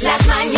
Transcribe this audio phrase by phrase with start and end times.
[0.00, 0.53] Las mañanas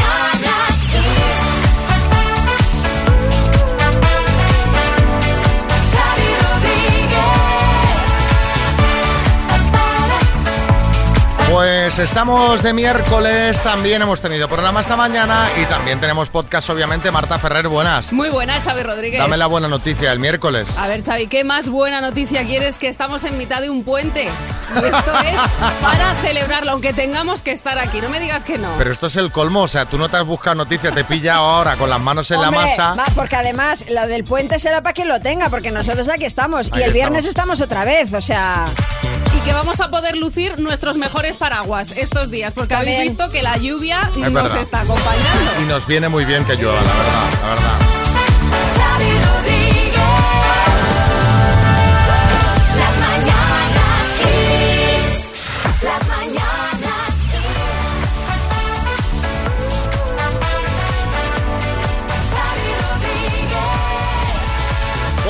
[11.86, 17.12] Pues estamos de miércoles, también hemos tenido programa esta mañana y también tenemos podcast, obviamente.
[17.12, 18.12] Marta Ferrer, buenas.
[18.12, 19.20] Muy buena, Xavi Rodríguez.
[19.20, 20.66] Dame la buena noticia el miércoles.
[20.76, 24.24] A ver, Xavi, ¿qué más buena noticia quieres que estamos en mitad de un puente?
[24.24, 25.40] Y esto es
[25.80, 28.00] para celebrarlo, aunque tengamos que estar aquí.
[28.00, 28.68] No me digas que no.
[28.78, 31.36] Pero esto es el colmo, o sea, tú no te has buscado noticia, te pilla
[31.36, 32.94] ahora con las manos en Hombre, la masa.
[32.94, 36.68] va, porque además lo del puente será para quien lo tenga, porque nosotros aquí estamos.
[36.76, 37.60] Y el viernes estamos.
[37.60, 38.66] otra vez, o sea.
[39.46, 42.96] Que vamos a poder lucir nuestros mejores paraguas estos días, porque También.
[42.96, 44.60] habéis visto que la lluvia Es nos verdad.
[44.60, 45.62] está acompañando.
[45.62, 47.78] Y nos viene muy bien que llueva, la verdad, la verdad.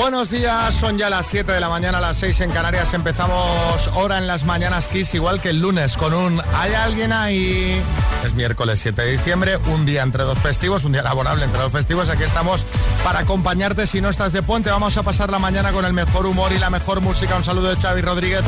[0.09, 2.93] Buenos días, son ya las 7 de la mañana, las 6 en Canarias.
[2.93, 7.81] Empezamos hora en las mañanas Kiss, igual que el lunes, con un ¿Hay alguien ahí?
[8.23, 11.73] Es miércoles 7 de diciembre, un día entre dos festivos, un día laborable entre dos
[11.73, 12.07] festivos.
[12.07, 12.65] Aquí estamos
[13.03, 13.85] para acompañarte.
[13.85, 16.57] Si no estás de puente, vamos a pasar la mañana con el mejor humor y
[16.57, 17.35] la mejor música.
[17.35, 18.43] Un saludo de Xavi Rodríguez,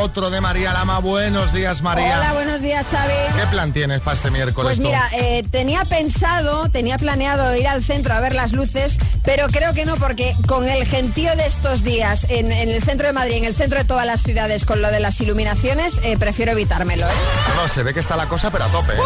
[0.00, 1.00] otro de María Lama.
[1.00, 2.18] Buenos días, María.
[2.18, 3.36] Hola, buenos días, Xavi.
[3.36, 4.84] ¿Qué plan tienes para este miércoles Pues tú?
[4.84, 9.74] mira, eh, tenía pensado, tenía planeado ir al centro a ver las luces, pero creo
[9.74, 13.44] que no, porque con el gentío de estos días en, el centro de Madrid, en
[13.44, 17.06] el centro de todas las ciudades, con lo de las iluminaciones, eh, prefiero evitármelo.
[17.06, 17.12] ¿eh?
[17.56, 18.92] No, se ve que está la cosa, pero a tope.
[18.92, 18.96] ¿eh?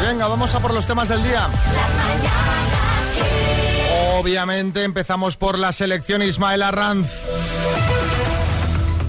[0.00, 1.46] Venga, vamos a por los temas del día.
[4.18, 7.08] Obviamente empezamos por la selección Ismael Arranz.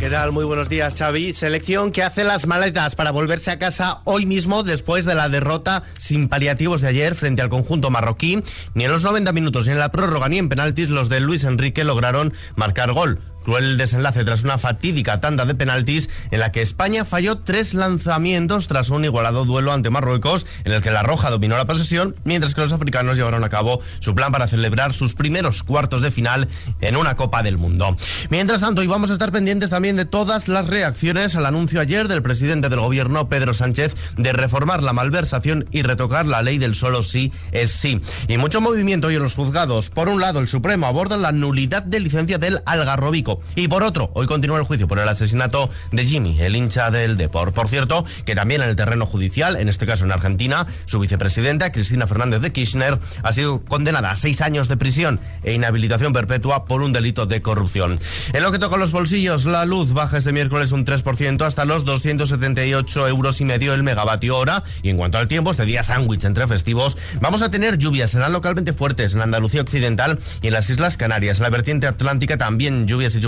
[0.06, 1.34] Muy buenos días, Xavi.
[1.34, 5.81] Selección que hace las maletas para volverse a casa hoy mismo después de la derrota
[5.97, 8.44] sin paliativos de ayer frente al conjunto marroquí.
[8.75, 11.44] Ni en los 90 minutos, ni en la prórroga, ni en penaltis los de Luis
[11.44, 13.19] Enrique lograron marcar gol.
[13.45, 18.67] Cruel desenlace tras una fatídica tanda de penaltis en la que España falló tres lanzamientos
[18.67, 22.55] tras un igualado duelo ante Marruecos en el que la Roja dominó la posesión mientras
[22.55, 26.50] que los africanos llevaron a cabo su plan para celebrar sus primeros cuartos de final
[26.81, 27.95] en una Copa del Mundo.
[28.29, 32.07] Mientras tanto, y vamos a estar pendientes también de todas las reacciones al anuncio ayer
[32.07, 36.73] del presidente del gobierno, Pedro Sánchez, de reformar la malversación y retocar la ley del
[36.73, 38.01] solo sí es sí.
[38.28, 39.91] Y mucho movimiento hoy en los juzgados.
[39.91, 43.34] Por un lado, el Supremo aborda la nulidad de licencia del Algarrobico.
[43.56, 47.18] Y por otro, hoy continúa el juicio por el asesinato de Jimmy, el hincha del
[47.18, 47.53] Depor.
[47.53, 51.72] Por cierto, que también en el terreno judicial, en este caso en Argentina, su vicepresidenta,
[51.72, 56.66] Cristina Fernández de Kirchner, ha sido condenada a seis años de prisión e inhabilitación perpetua
[56.66, 58.00] por un delito de corrupción.
[58.34, 61.85] En lo que toca los bolsillos, la luz baja este miércoles un 3% hasta los
[61.85, 64.63] 278 euros y medio el megavatio hora.
[64.81, 68.34] Y en cuanto al tiempo, este día sándwich entre festivos, vamos a tener lluvias, serán
[68.34, 71.38] localmente fuertes en Andalucía Occidental y en las Islas Canarias.
[71.38, 73.19] En la vertiente atlántica también lluvias y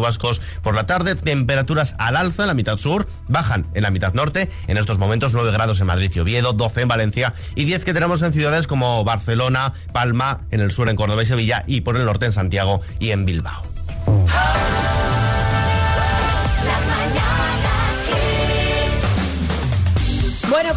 [0.61, 4.49] por la tarde, temperaturas al alza en la mitad sur, bajan en la mitad norte,
[4.67, 7.93] en estos momentos 9 grados en Madrid y Oviedo, 12 en Valencia y 10 que
[7.93, 11.97] tenemos en ciudades como Barcelona, Palma, en el sur en Córdoba y Sevilla y por
[11.97, 13.63] el norte en Santiago y en Bilbao.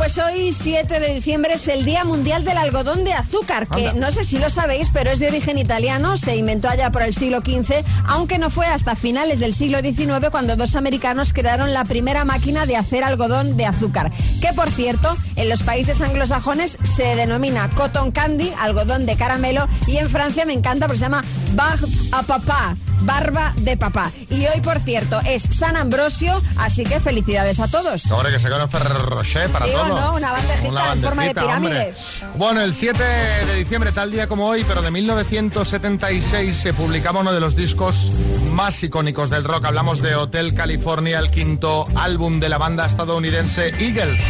[0.00, 4.00] Pues hoy, 7 de diciembre, es el Día Mundial del Algodón de Azúcar, que Anda.
[4.00, 7.12] no sé si lo sabéis, pero es de origen italiano, se inventó allá por el
[7.12, 11.84] siglo XV, aunque no fue hasta finales del siglo XIX cuando dos americanos crearon la
[11.84, 17.14] primera máquina de hacer algodón de azúcar, que por cierto, en los países anglosajones se
[17.16, 21.22] denomina cotton candy, algodón de caramelo, y en Francia me encanta porque se llama
[21.52, 22.76] barbe à papa.
[23.02, 24.12] Barba de papá.
[24.28, 28.10] Y hoy, por cierto, es San Ambrosio, así que felicidades a todos.
[28.12, 30.00] Ahora que se un Ferrero Rocher para Digo, todo.
[30.00, 31.78] no, una bandejita en forma de bandejita, pirámide.
[31.80, 31.94] hombre.
[32.36, 37.32] Bueno, el 7 de diciembre, tal día como hoy, pero de 1976, se publicaba uno
[37.32, 38.12] de los discos
[38.52, 39.64] más icónicos del rock.
[39.64, 44.20] Hablamos de Hotel California, el quinto álbum de la banda estadounidense Eagles.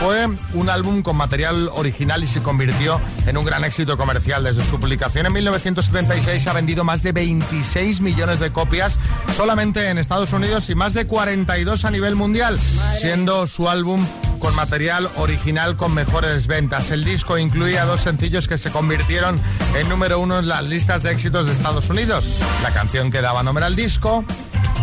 [0.00, 4.44] Fue un álbum con material original y se convirtió en un gran éxito comercial.
[4.44, 8.98] Desde su publicación en 1976 ha vendido más de 26 millones de copias
[9.36, 12.58] solamente en Estados Unidos y más de 42 a nivel mundial,
[12.98, 14.02] siendo su álbum
[14.38, 16.90] con material original con mejores ventas.
[16.90, 19.38] El disco incluía dos sencillos que se convirtieron
[19.76, 22.38] en número uno en las listas de éxitos de Estados Unidos.
[22.62, 24.24] La canción que daba nombre al disco,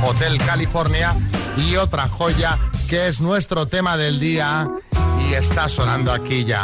[0.03, 1.15] Hotel California,
[1.57, 4.69] y otra joya que es nuestro tema del día
[5.27, 6.61] y está sonando aquí ya.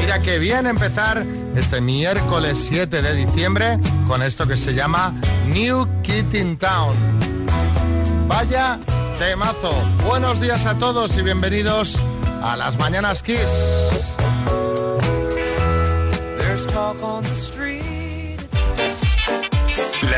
[0.00, 1.24] Mira que bien empezar
[1.56, 5.14] este miércoles 7 de diciembre con esto que se llama
[5.46, 6.94] New Kid in Town.
[8.28, 8.80] Vaya
[9.18, 9.74] Temazo.
[10.06, 12.00] Buenos días a todos y bienvenidos
[12.42, 14.14] a las Mañanas Kiss.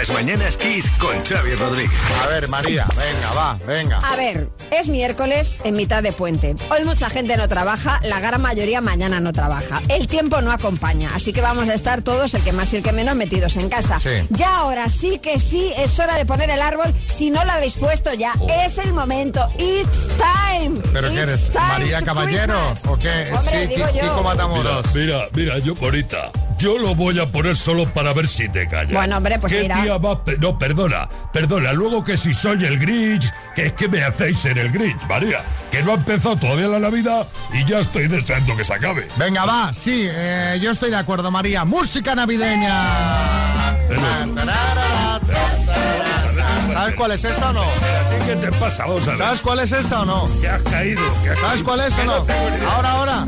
[0.06, 1.90] Las mañanas Kiss con Xavi Rodríguez.
[2.22, 3.98] A ver, María, venga, va, venga.
[3.98, 6.54] A ver, es miércoles en mitad de puente.
[6.70, 9.82] Hoy mucha gente no trabaja, la gran mayoría mañana no trabaja.
[9.88, 12.82] El tiempo no acompaña, así que vamos a estar todos, el que más y el
[12.84, 13.98] que menos, metidos en casa.
[13.98, 14.10] Sí.
[14.30, 16.94] Ya ahora sí que sí, es hora de poner el árbol.
[17.06, 18.32] Si no lo habéis puesto ya,
[18.64, 19.48] es el momento.
[19.58, 20.78] It's time.
[20.84, 20.88] Oh.
[20.92, 21.50] ¿Pero qué It's eres?
[21.50, 22.54] time ¿María to Caballero?
[22.70, 22.86] Christmas.
[22.86, 23.32] ¿O qué?
[23.36, 24.02] Hombre, sí, digo Ki- yo.
[24.02, 24.94] Kiko Matamoros.
[24.94, 26.30] Mira, mira, mira, yo bonita.
[26.58, 28.92] Yo lo voy a poner solo para ver si te callas.
[28.92, 29.82] Bueno, hombre, pues ¿Qué mira.
[29.82, 31.72] día pe- no, perdona, perdona.
[31.74, 35.44] Luego que si soy el Grinch, que es que me hacéis ser el Grinch, María.
[35.70, 39.06] Que no ha empezado todavía la Navidad y ya estoy deseando que se acabe.
[39.16, 41.64] Venga, va, sí, eh, yo estoy de acuerdo, María.
[41.64, 42.72] Música navideña.
[46.72, 47.64] ¿Sabes cuál es esta o no?
[48.26, 48.84] ¿Qué te pasa?
[48.86, 49.18] Vamos a ver.
[49.18, 50.28] ¿Sabes cuál es esta o no?
[50.40, 51.02] Que has caído.
[51.22, 51.64] que has ¿Sabes caído.
[51.64, 52.12] cuál es o no?
[52.70, 53.26] Ahora, ahora.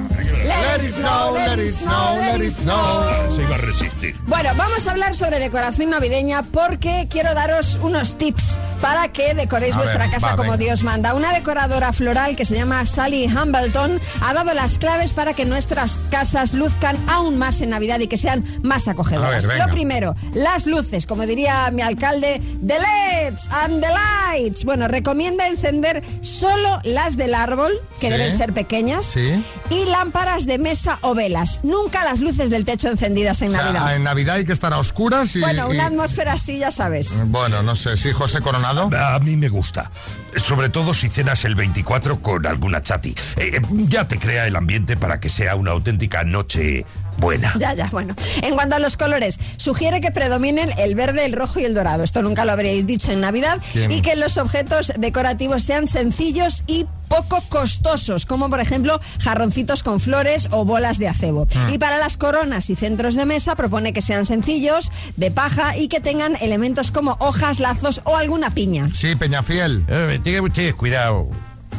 [0.48, 3.30] Let it snow, let it snow, let it snow.
[3.34, 4.16] Se iba a resistir.
[4.26, 9.74] Bueno, vamos a hablar sobre decoración navideña porque quiero daros unos tips para que decoréis
[9.74, 10.64] A vuestra ver, casa va, como venga.
[10.64, 11.14] Dios manda.
[11.14, 15.98] Una decoradora floral que se llama Sally Hambleton ha dado las claves para que nuestras
[16.10, 19.46] casas luzcan aún más en Navidad y que sean más acogedoras.
[19.46, 19.58] Ver.
[19.58, 24.64] Lo primero, las luces, como diría mi alcalde, the LEDs and the lights.
[24.64, 28.12] Bueno, recomienda encender solo las del árbol, que Sí.
[28.12, 29.44] deben ser pequeñas, Sí.
[29.70, 31.60] y lámparas de mesa o velas.
[31.62, 33.96] Nunca las luces del techo encendidas en O sea, Navidad.
[33.96, 35.40] en Navidad hay que estar a oscuras y...
[35.40, 37.22] Bueno, y- una atmósfera así, ya sabes.
[37.26, 38.90] Bueno, no sé, sí, José Coronado.
[38.96, 39.90] A mí me gusta.
[40.36, 43.14] Sobre todo si cenas el 24 con alguna chati.
[43.36, 46.84] Eh, ya te crea el ambiente para que sea una auténtica noche
[47.18, 47.52] buena.
[47.58, 48.14] Ya, ya, bueno.
[48.42, 52.04] En cuanto a los colores, sugiere que predominen el verde, el rojo y el dorado.
[52.04, 53.58] Esto nunca lo habríais dicho en Navidad.
[53.72, 53.90] ¿Quién?
[53.92, 59.98] Y que los objetos decorativos sean sencillos y poco costosos, como por ejemplo jarroncitos con
[59.98, 61.48] flores o bolas de acebo.
[61.56, 61.68] Ah.
[61.72, 65.88] Y para las coronas y centros de mesa propone que sean sencillos, de paja y
[65.88, 68.88] que tengan elementos como hojas, lazos o alguna piña.
[68.94, 69.84] Sí, Peñafiel.
[69.88, 71.28] Eh, tengan ustedes cuidado,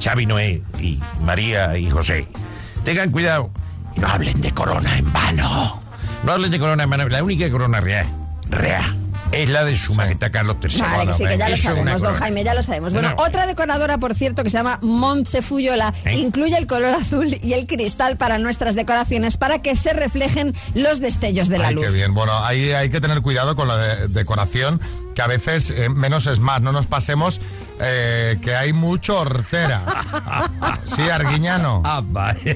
[0.04, 2.28] Xavi Noé y María y José.
[2.84, 3.52] Tengan cuidado
[4.00, 5.82] no hablen de corona en vano.
[6.24, 7.08] No hablen de corona en vano.
[7.10, 8.06] La única corona real,
[8.50, 8.96] real,
[9.32, 10.82] es la de su majestad Carlos III.
[10.82, 12.14] Vale, que sí, que ya lo sabemos, don.
[12.14, 12.94] Jaime, ya lo sabemos.
[12.94, 13.24] Bueno, No.
[13.24, 16.18] otra decoradora, por cierto, que se llama Montse Fuyola, ¿Eh?
[16.18, 21.00] incluye el color azul y el cristal para nuestras decoraciones para que se reflejen los
[21.00, 21.86] destellos de la Ay, luz.
[21.86, 22.14] qué bien.
[22.14, 24.82] Bueno, ahí hay que tener cuidado con la de- decoración,
[25.16, 26.62] que a veces eh, menos es más.
[26.62, 27.42] No nos pasemos
[27.80, 29.84] eh, que hay mucho hortera.
[30.96, 31.84] Sí, Arguiñano.
[31.86, 32.56] Ah, vaya,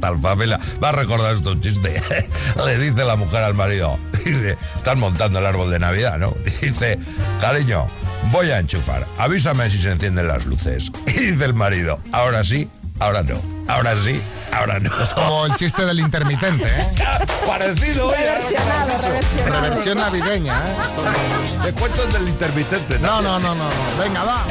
[0.00, 0.58] tal Pamela.
[0.82, 2.02] Va a recordar esto un chiste.
[2.64, 6.34] Le dice la mujer al marido, dice, están montando el árbol de Navidad, ¿no?
[6.62, 6.98] Dice,
[7.40, 7.86] cariño,
[8.32, 10.90] voy a enchufar, avísame si se encienden las luces.
[11.08, 12.68] Y dice el marido, ahora sí,
[13.00, 13.40] ahora no.
[13.66, 14.20] Ahora sí,
[14.52, 14.90] ahora no.
[15.02, 16.92] Es como el chiste del intermitente, ¿eh?
[17.46, 18.10] Parecido.
[18.10, 19.60] Reversionado, reversionado.
[19.62, 21.62] Reversión navideña, ¿eh?
[21.62, 22.98] Te cuento del intermitente.
[22.98, 23.64] No, no, no, no.
[23.64, 23.70] no.
[23.98, 24.44] Venga, va.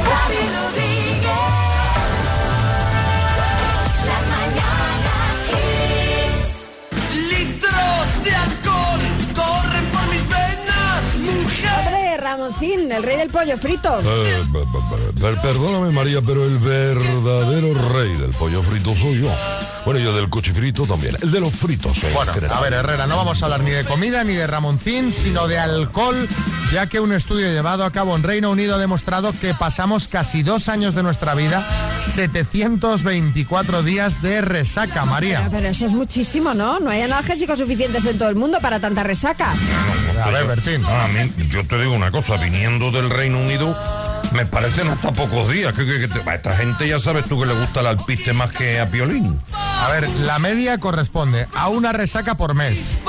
[7.12, 8.30] Litros de
[12.36, 13.96] Ramoncín, el rey del pollo frito.
[14.04, 14.42] Eh,
[15.20, 19.28] per- perdóname María, pero el verdadero rey del pollo frito soy yo.
[19.84, 21.14] Bueno, yo del cuchifrito también.
[21.22, 22.02] El de los fritos.
[22.02, 22.56] eh, en Bueno, general.
[22.56, 25.58] a ver, Herrera, no vamos a hablar ni de comida ni de Ramoncín, sino de
[25.58, 26.16] alcohol,
[26.72, 30.42] ya que un estudio llevado a cabo en Reino Unido ha demostrado que pasamos casi
[30.42, 31.64] dos años de nuestra vida,
[32.14, 35.48] 724 días de resaca, Pero, María.
[35.52, 36.80] pero eso es muchísimo, ¿no?
[36.80, 39.52] No hay analgésicos suficientes en todo el mundo para tanta resaca.
[40.24, 40.80] A ver, Bertín.
[40.80, 43.76] No, a mí, yo te digo una cosa, viniendo del Reino Unido,
[44.32, 45.74] me parecen hasta pocos días.
[45.74, 49.38] Que, esta gente ya sabes tú que le gusta el alpiste más que a Piolín.
[49.52, 53.02] A ver, la media corresponde a una resaca por mes.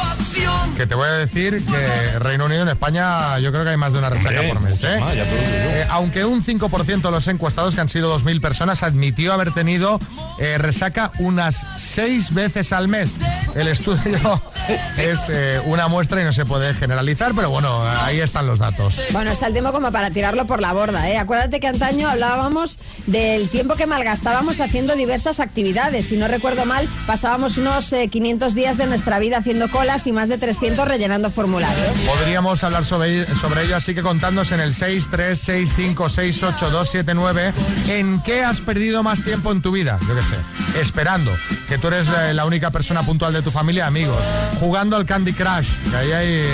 [0.76, 3.94] Que te voy a decir que Reino Unido en España yo creo que hay más
[3.94, 4.84] de una resaca Hombre, por mes.
[4.84, 5.00] ¿eh?
[5.00, 5.14] más.
[5.16, 10.00] Eh, aunque un 5% de los encuestados, que han sido 2.000 personas, admitió haber tenido
[10.38, 13.16] eh, resaca unas seis veces al mes.
[13.56, 14.42] El estudio
[14.98, 19.02] es eh, una muestra y no se puede generalizar, pero bueno, ahí están los datos.
[19.12, 21.18] Bueno, está el tiempo como para tirarlo por la borda, ¿eh?
[21.18, 26.08] Acuérdate que antaño hablábamos del tiempo que malgastábamos haciendo diversas actividades.
[26.08, 30.12] Si no recuerdo mal, pasábamos unos eh, 500 días de nuestra vida haciendo colas y
[30.12, 31.92] más de 300 rellenando formularios.
[32.06, 37.54] Podríamos hablar sobre, sobre ello, así que contándonos en el 636568279
[37.90, 41.32] en qué has perdido más tiempo en tu vida, yo qué sé, esperando,
[41.68, 44.18] que tú eres la, la única persona puntual de tu familia, amigos,
[44.60, 46.46] jugando al Candy Crush, que ahí hay,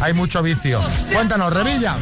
[0.00, 0.80] hay mucho vicio.
[1.12, 1.96] Cuéntanos, Revilla.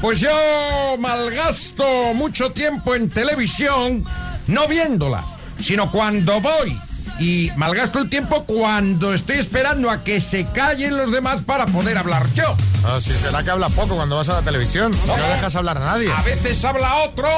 [0.00, 4.04] pues yo malgasto mucho tiempo en televisión,
[4.46, 5.24] no viéndola,
[5.58, 6.78] sino cuando voy.
[7.20, 11.96] Y malgasto el tiempo cuando estoy esperando a que se callen los demás para poder
[11.96, 12.56] hablar yo.
[12.82, 14.92] No, si será que hablas poco cuando vas a la televisión.
[15.06, 16.10] No, dejas hablar a nadie.
[16.12, 17.28] A veces habla otro,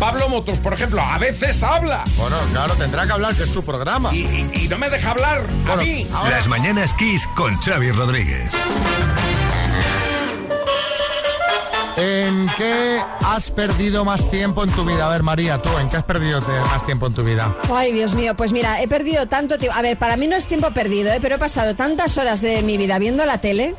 [0.00, 2.02] Pablo Motos, por ejemplo, a veces habla.
[2.16, 4.12] Bueno, claro, tendrá que hablar, que es su programa.
[4.14, 6.06] Y, y- y no me deja hablar a mí.
[6.14, 8.50] ahora- Las mañanas Kiss con Xavi Rodríguez.
[12.00, 15.06] ¿En qué has perdido más tiempo en tu vida?
[15.06, 17.52] A ver, María, tú, ¿en qué has perdido más tiempo en tu vida?
[17.74, 19.76] Ay, Dios mío, pues mira, he perdido tanto tiempo.
[19.76, 21.18] A ver, para mí no es tiempo perdido, ¿eh?
[21.20, 23.74] pero he pasado tantas horas de mi vida viendo la tele.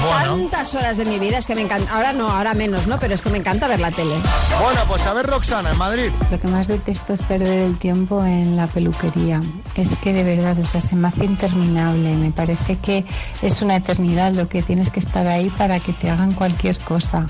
[0.00, 0.36] Bueno.
[0.36, 1.92] Tantas horas de mi vida, es que me encanta.
[1.92, 2.98] Ahora no, ahora menos, ¿no?
[2.98, 4.14] Pero es que me encanta ver la tele.
[4.62, 6.10] Bueno, pues a ver, Roxana, en Madrid.
[6.30, 9.40] Lo que más detesto es perder el tiempo en la peluquería.
[9.74, 12.16] Es que de verdad, o sea, se me hace interminable.
[12.16, 13.04] Me parece que
[13.42, 17.26] es una eternidad lo que tienes que estar ahí para que te hagan cualquier cosa.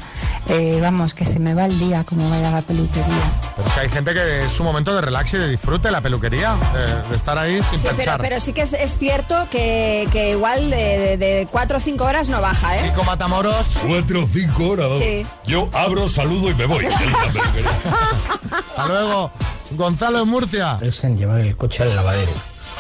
[0.49, 3.48] Eh, vamos, que se me va el día como vaya a la peluquería.
[3.59, 6.55] Pero si hay gente que es su momento de relax y de disfrute la peluquería,
[6.73, 8.21] de, de estar ahí sin Sí, pero, pensar.
[8.21, 12.05] pero sí que es, es cierto que, que igual de, de- de cuatro o cinco
[12.05, 12.89] horas no baja, ¿eh?
[12.91, 13.69] Kiko Matamoros.
[13.87, 14.93] Cuatro o cinco horas.
[14.99, 15.27] Sí.
[15.45, 16.87] Yo abro, saludo y me voy.
[18.77, 19.31] Hasta luego.
[19.73, 20.79] Gonzalo en Murcia.
[20.81, 22.33] es en llevar el coche al lavadero.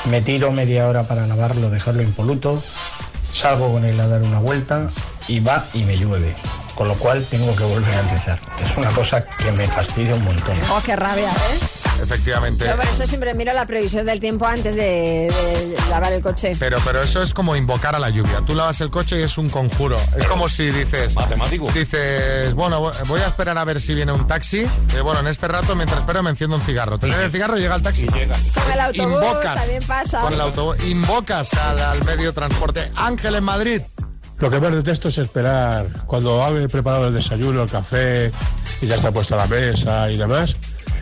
[0.06, 2.62] Me tiro media hora para lavarlo, dejarlo impoluto,
[3.34, 4.88] salgo con él a dar una vuelta
[5.26, 6.34] y va y me llueve.
[6.78, 8.38] Con lo cual tengo que volver a empezar.
[8.64, 10.56] Es una cosa que me fastidia un montón.
[10.70, 11.58] Oh, qué rabia, ¿eh?
[12.00, 12.64] Efectivamente.
[12.64, 16.54] Yo por eso siempre miro la previsión del tiempo antes de, de lavar el coche.
[16.56, 18.42] Pero, pero eso es como invocar a la lluvia.
[18.46, 19.96] Tú lavas el coche y es un conjuro.
[20.16, 21.16] Es como si dices...
[21.16, 21.68] Matemático.
[21.72, 24.60] Dices, bueno, vo- voy a esperar a ver si viene un taxi.
[24.60, 26.98] Eh, bueno, en este rato, mientras espero, me enciendo un cigarro.
[27.00, 28.06] Te enciende el cigarro y llega el taxi.
[28.06, 28.18] Con
[28.72, 29.54] el autobús Invocas.
[29.56, 30.20] también pasa.
[30.20, 30.76] Con el autobús.
[30.86, 32.92] Invocas al, al medio de transporte.
[32.94, 33.82] Ángel en Madrid.
[34.40, 38.30] Lo que más detesto es esperar cuando he preparado el desayuno, el café
[38.80, 40.54] y ya está puesta la mesa y demás.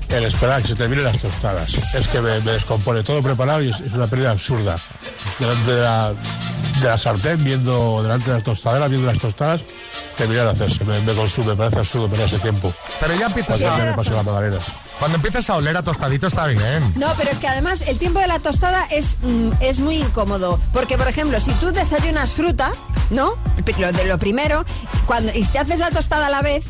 [0.08, 1.74] El esperar que se terminen las tostadas.
[1.94, 4.76] Es que me, me descompone todo preparado y es, es una pérdida absurda.
[5.38, 6.14] Delante de la,
[6.80, 9.62] de la sartén, viendo delante de las tostaderas, viendo las tostadas,
[10.16, 10.84] terminar de hacerse.
[10.84, 12.72] Me, me consume, me parece absurdo perder ese tiempo.
[13.00, 13.76] Pero ya empiezas a...
[13.78, 14.64] me paso las magdalenas.
[14.98, 16.94] Cuando empiezas a oler a tostadito está bien.
[16.96, 20.58] No, pero es que además el tiempo de la tostada es, mm, es muy incómodo.
[20.72, 22.72] Porque, por ejemplo, si tú desayunas fruta,
[23.10, 23.34] ¿no?
[23.78, 24.64] Lo de lo primero,
[25.06, 26.64] cuando, y te haces la tostada a la vez,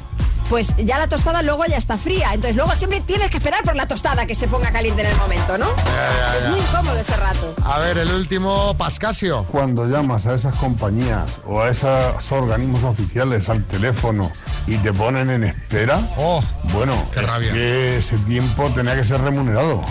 [0.48, 2.28] pues ya la tostada luego ya está fría.
[2.32, 5.16] Entonces luego siempre tienes que esperar por la tostada que se ponga caliente en el
[5.16, 5.66] momento, ¿no?
[5.76, 6.50] ya, es ya.
[6.50, 7.54] muy incómodo ese rato.
[7.64, 9.44] A ver, el último, Pascasio.
[9.44, 14.30] Cuando llamas a esas compañías o a esos organismos oficiales al teléfono
[14.66, 17.52] y te ponen en espera, Oh, bueno, Qué rabia.
[17.52, 19.82] que ese tiempo tenía que ser remunerado.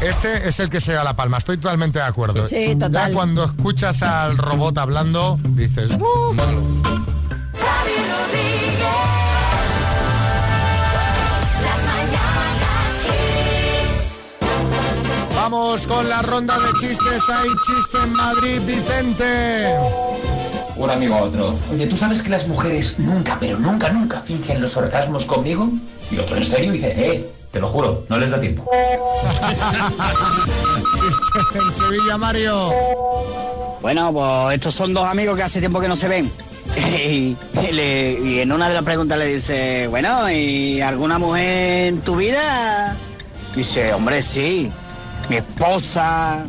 [0.00, 1.38] este es el que se da la palma.
[1.38, 2.46] Estoy totalmente de acuerdo.
[2.48, 3.08] Sí, total.
[3.10, 5.90] Ya cuando escuchas al robot hablando, dices...
[5.92, 6.34] "Uh".
[15.44, 17.22] Vamos con la ronda de chistes.
[17.28, 19.74] Hay chiste en Madrid, Vicente.
[20.74, 21.54] Un amigo a otro.
[21.70, 25.68] Oye, ¿tú sabes que las mujeres nunca, pero nunca, nunca fingen los orgasmos conmigo?
[26.10, 28.64] Y otro en serio dice, eh, te lo juro, no les da tiempo.
[30.94, 32.72] Chiste en Sevilla, Mario.
[33.82, 36.32] Bueno, pues estos son dos amigos que hace tiempo que no se ven.
[36.86, 37.36] Y,
[37.72, 42.16] le- y en una de las preguntas le dice, bueno, ¿y alguna mujer en tu
[42.16, 42.96] vida?
[43.54, 44.72] Dice, hombre, sí.
[45.28, 46.44] Mi esposa,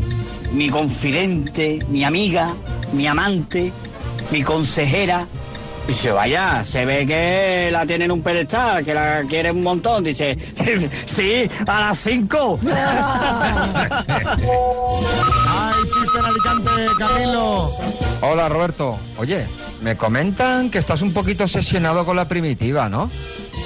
[0.52, 2.54] mi confidente, mi amiga,
[2.94, 3.72] mi amante,
[4.32, 5.28] mi consejera.
[5.88, 10.04] Dice, vaya, se ve que la tienen un pedestal, que la quiere un montón.
[10.04, 10.36] Dice,
[11.06, 12.60] sí, a las cinco.
[15.48, 17.72] Hay chiste en Alicante, Camilo.
[18.22, 19.46] Hola Roberto, oye,
[19.82, 23.12] me comentan que estás un poquito obsesionado con la primitiva, ¿no?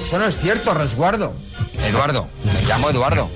[0.01, 1.33] Eso no es cierto, resguardo.
[1.85, 3.29] Eduardo, me llamo Eduardo.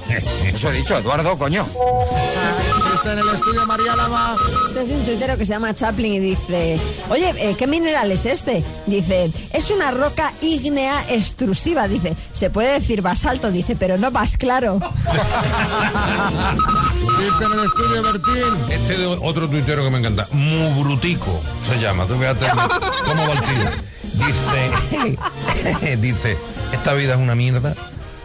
[0.54, 1.66] Eso he dicho, Eduardo, coño.
[1.66, 4.36] Chiste en el estudio, María Lama.
[4.68, 6.80] Este es un tuitero que se llama Chaplin y dice,
[7.10, 8.64] oye, eh, ¿qué mineral es este?
[8.86, 11.88] Dice, es una roca ígnea extrusiva.
[11.88, 14.80] Dice, se puede decir basalto, dice, pero no más claro.
[17.18, 18.56] Chiste en el estudio, Bertín.
[18.70, 21.40] Este de otro tuitero que me encanta, Mubrutico
[21.70, 22.06] se llama.
[22.06, 22.46] Tú fíjate
[23.06, 23.93] cómo va el tío.
[24.14, 26.38] Dice, dice,
[26.72, 27.74] esta vida es una mierda.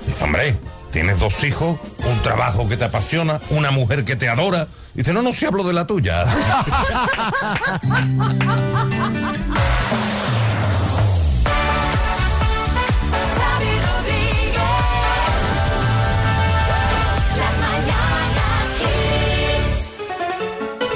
[0.07, 0.57] Dice, hombre,
[0.91, 4.69] tienes dos hijos, un trabajo que te apasiona, una mujer que te adora.
[4.95, 6.25] Dice, no, no, si hablo de la tuya.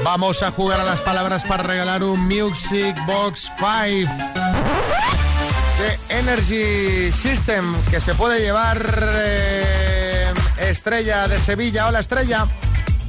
[0.05, 4.42] Vamos a jugar a las palabras para regalar un Music Box 5.
[5.83, 8.81] De Energy System que se puede llevar
[9.15, 11.89] eh, Estrella de Sevilla.
[11.89, 12.47] Hola Estrella.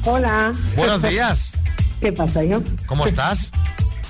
[0.06, 0.52] Hola.
[0.76, 1.54] Buenos días.
[2.02, 2.64] ¿Qué pasa, hijo?
[2.88, 3.52] ¿Cómo estás?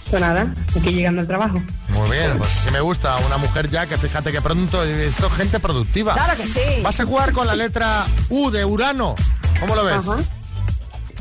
[0.09, 1.61] Pues nada, aquí llegando al trabajo.
[1.89, 5.33] Muy bien, pues sí me gusta una mujer ya que fíjate que pronto esto es
[5.33, 6.13] gente productiva.
[6.13, 6.81] Claro que sí.
[6.83, 9.15] Vas a jugar con la letra U de Urano.
[9.59, 10.07] ¿Cómo lo ves?
[10.07, 10.17] Ajá.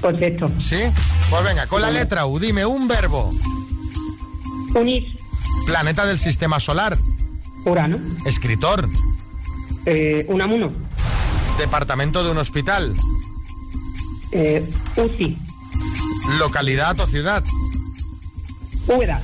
[0.01, 0.47] Perfecto.
[0.59, 0.79] ¿Sí?
[1.31, 3.33] Pues venga, con la letra U, dime un verbo.
[4.75, 5.17] Unir.
[5.67, 6.97] Planeta del sistema solar.
[7.65, 7.99] Urano.
[8.25, 8.89] Escritor.
[9.87, 10.71] Eh, Unamuno.
[11.59, 12.95] Departamento de un hospital.
[14.33, 14.65] Eh,
[14.97, 15.39] UCI.
[16.39, 17.43] Localidad o ciudad.
[18.87, 19.21] Úbeda.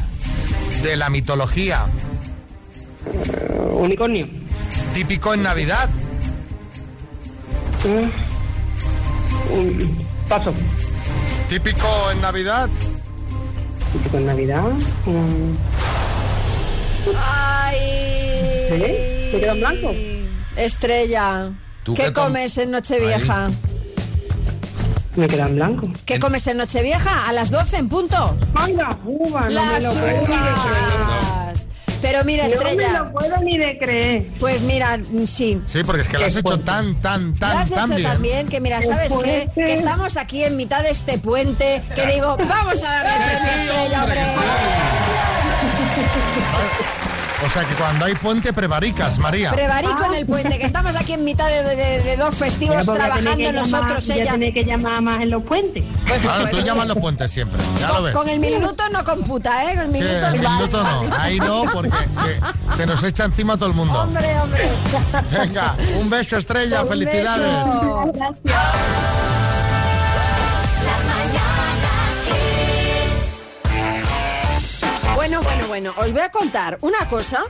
[0.82, 1.86] De la mitología.
[3.06, 4.28] Eh, unicornio.
[4.94, 5.88] Típico en Navidad.
[7.84, 8.12] Un-
[10.28, 10.52] paso.
[11.48, 12.68] Típico en Navidad.
[13.92, 14.70] Típico en Navidad.
[15.06, 15.54] Mm.
[17.16, 18.17] Ay.
[18.70, 19.30] ¿Eh?
[19.34, 19.94] ¿Me queda en blanco?
[20.56, 21.52] Estrella.
[21.84, 23.50] ¿Tú ¿Qué comes en Nochevieja?
[25.16, 25.88] Me queda en blanco.
[26.04, 27.28] ¿Qué comes en Nochevieja?
[27.28, 28.36] A las 12 en punto.
[28.54, 29.44] ¡Ay, las uvas!
[29.52, 30.20] No Las me lo creer.
[30.22, 31.66] uvas.
[32.00, 32.92] Pero mira, No Estrella.
[32.92, 34.28] me lo puedo ni de creer.
[34.38, 35.60] Pues mira, mm, sí.
[35.66, 36.64] Sí, porque es que lo has hecho fuerte.
[36.64, 38.08] tan, tan, Lo tan, has tan hecho bien.
[38.12, 39.50] también, que mira, ¿sabes qué?
[39.52, 44.04] Que estamos aquí en mitad de este puente, que digo, vamos a darle a Estrella,
[44.04, 44.20] hombre.
[47.46, 49.52] O sea que cuando hay puente prevaricas, María.
[49.52, 53.30] Prevarico en el puente, que estamos aquí en mitad de, de- de dos festivos trabajando
[53.36, 54.30] llamar- nosotros, ya ella.
[54.30, 55.84] tiene que llamar más en los puentes.
[56.06, 58.12] Pues, Claro, bueno, tú llamas los puentes siempre, ya lo con, ves.
[58.14, 59.76] con el minuto no computa, ¿eh?
[59.76, 60.50] Con el Sí, minuto el no.
[60.56, 61.90] minuto no, ahí no, porque
[62.70, 64.02] se, se nos echa encima todo el mundo.
[64.02, 64.68] Hombre, hombre.
[65.30, 67.46] Venga, un beso, Estrella, Un felicidades.
[67.46, 68.12] beso.
[75.28, 77.44] Bueno, bueno, bueno, os voy a contar una cosa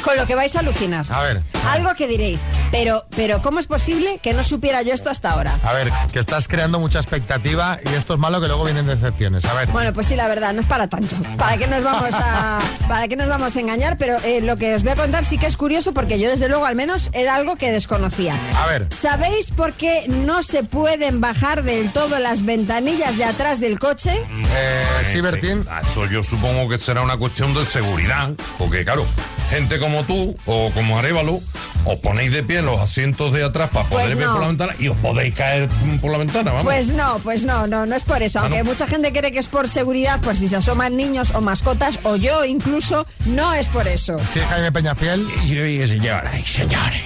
[0.00, 1.04] con lo que vais a alucinar.
[1.10, 5.10] A ver, Algo que diréis, pero, pero ¿cómo es posible que no supiera yo esto
[5.10, 5.58] hasta ahora?
[5.62, 9.44] a ver, que estás creando mucha expectativa y esto es malo que luego vienen decepciones.
[9.44, 11.16] A ver, Bueno, pues sí, la verdad, no es para tanto.
[11.36, 13.96] ¿Para qué nos vamos a, para qué nos vamos a engañar?
[13.96, 16.48] Pero eh, lo que os voy a contar sí que es curioso porque yo desde
[16.48, 18.34] luego al menos era algo que desconocía.
[18.56, 18.86] a ver.
[18.90, 24.14] ¿Sabéis por qué no se pueden bajar del todo las ventanillas de atrás del coche?
[24.54, 25.66] Eh, sí, Bertín.
[25.90, 29.04] Eso yo supongo que será una cuestión de seguridad, porque claro,
[29.50, 31.40] gente como tú o como Arevalo,
[31.84, 34.32] os ponéis de pie en los asientos de atrás para poder Pues ver no.
[34.32, 35.68] por la ventana y os podéis caer
[36.00, 36.64] por la ventana, vamos.
[36.64, 38.38] Pues no, pues no, no, no es por eso.
[38.38, 38.64] Ah, Aunque ¿no?
[38.70, 42.16] mucha gente cree que es por seguridad, pues si se asoman niños o mascotas, o
[42.16, 44.16] yo incluso, no es por eso.
[44.24, 45.26] Sí, Jaime Peñafiel.
[45.44, 47.02] Y, y, señoras y señores,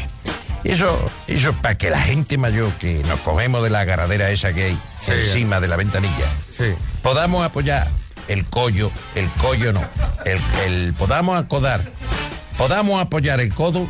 [0.64, 4.64] eso, eso para que la gente mayor que nos cogemos de la agarradera esa que
[4.64, 5.12] hay Sí.
[5.12, 6.64] encima de la ventanilla, Sí.
[7.02, 7.88] podamos apoyar
[8.28, 9.82] el collo, el collo no,
[10.24, 11.82] el, el podamos acodar,
[12.58, 13.86] podamos apoyar el codo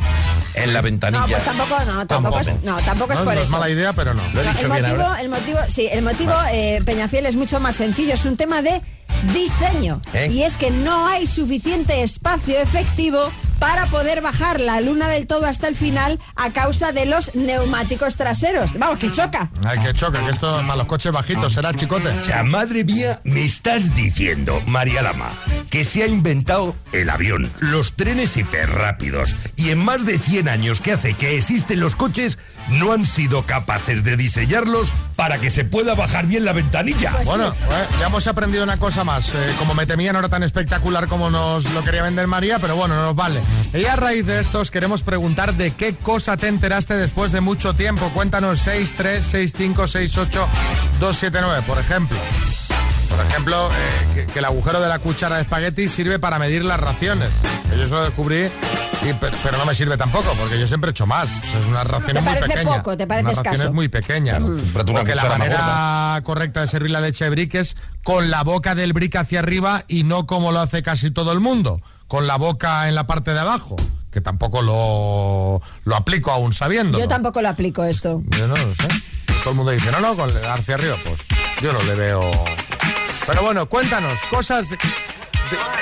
[0.55, 1.25] en la No, ventanilla.
[1.27, 3.57] pues tampoco, no, tampoco es, no, tampoco es No, por no es eso.
[3.57, 4.21] mala idea, pero no.
[4.33, 5.21] Lo he No, dicho el bien motivo, ahora.
[5.21, 8.81] el motivo, sí, el motivo, eh, Peñafiel, es mucho más sencillo, es un tema de
[9.33, 10.01] diseño.
[10.13, 10.29] ¿Eh?
[10.31, 15.45] Y es que no hay suficiente espacio efectivo para poder bajar la luna del todo
[15.45, 18.73] hasta el final a causa de los neumáticos traseros.
[18.79, 19.51] Vamos, que choca.
[19.63, 22.07] Ay, que choca, que esto para los coches bajitos será chicote.
[22.09, 25.29] O sea, madre mía, me estás diciendo, María Lama,
[25.69, 30.81] que se ha inventado el avión, los trenes hiperrápidos y en más de 100 años
[30.81, 35.65] que hace que existen los coches, no han sido capaces de diseñarlos para que se
[35.65, 37.13] pueda bajar bien la ventanilla.
[37.25, 39.29] Bueno, eh, ya hemos aprendido una cosa más.
[39.29, 42.75] Eh, como me temía, no era tan espectacular como nos lo quería vender María, pero
[42.75, 43.41] bueno, no nos vale.
[43.73, 47.41] Y a raíz de esto os queremos preguntar de qué cosa te enteraste después de
[47.41, 48.09] mucho tiempo.
[48.13, 52.17] Cuéntanos 636568279, por ejemplo.
[53.15, 56.63] Por ejemplo, eh, que, que el agujero de la cuchara de espagueti sirve para medir
[56.65, 57.29] las raciones.
[57.75, 58.49] Yo eso lo descubrí,
[59.09, 61.29] y, per- pero no me sirve tampoco, porque yo siempre he hecho más.
[61.29, 62.77] O sea, es unas raciones muy parece pequeñas.
[62.77, 63.51] poco, te parece unas escaso.
[63.51, 64.43] raciones muy pequeñas.
[64.43, 68.75] una Porque la manera correcta de servir la leche de brick es con la boca
[68.75, 72.35] del brick hacia arriba y no como lo hace casi todo el mundo, con la
[72.37, 73.75] boca en la parte de abajo,
[74.11, 76.99] que tampoco lo, lo aplico aún sabiendo.
[76.99, 78.21] Yo tampoco lo aplico esto.
[78.37, 78.87] Yo no lo sé.
[79.43, 81.17] Todo el mundo dice, no, no, con el hacia arriba, pues
[81.61, 82.29] yo no le veo.
[83.27, 84.69] Pero bueno, cuéntanos, cosas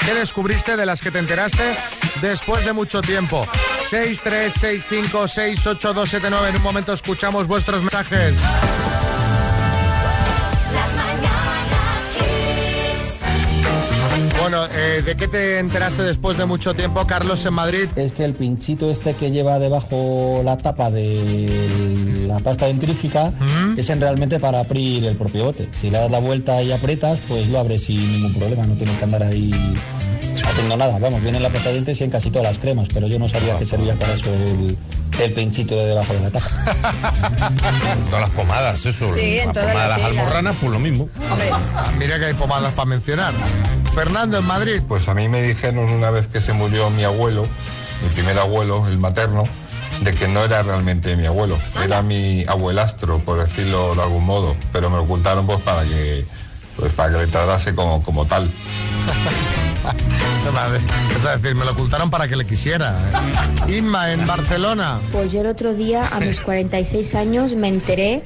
[0.05, 1.77] que descubriste de las que te enteraste
[2.21, 3.47] después de mucho tiempo.
[3.89, 6.49] 636568279.
[6.49, 8.39] En un momento escuchamos vuestros mensajes.
[14.49, 17.87] Bueno, eh, ¿de qué te enteraste después de mucho tiempo, Carlos, en Madrid?
[17.95, 23.31] Es que el pinchito este que lleva debajo la tapa de la pasta dentrífica
[23.77, 25.69] es en realmente para abrir el propio bote.
[25.71, 28.97] Si le das la vuelta y aprietas, pues lo abres sin ningún problema, no tienes
[28.97, 29.53] que andar ahí
[30.43, 30.97] haciendo nada.
[30.97, 33.19] Vamos, viene en la pasta de dientes y en casi todas las cremas, pero yo
[33.19, 34.75] no sabía que servía para eso el,
[35.21, 36.49] el pinchito de debajo de la tapa.
[38.05, 39.13] Todas las pomadas, eso.
[39.13, 41.07] Sí, en las todas pomadas las almorranas, pues lo mismo.
[41.29, 43.33] Ah, Mira que hay pomadas para mencionar.
[43.93, 44.81] Fernando, en Madrid.
[44.87, 47.45] Pues a mí me dijeron una vez que se murió mi abuelo,
[48.03, 49.43] mi primer abuelo, el materno,
[50.01, 54.55] de que no era realmente mi abuelo, era mi abuelastro, por decirlo de algún modo,
[54.71, 56.25] pero me lo ocultaron pues para que
[56.77, 58.49] pues para que le tratase como, como tal.
[61.15, 62.97] Es decir, me lo ocultaron para que le quisiera.
[63.67, 64.99] Inma, en Barcelona.
[65.11, 68.23] Pues yo el otro día, a mis 46 años, me enteré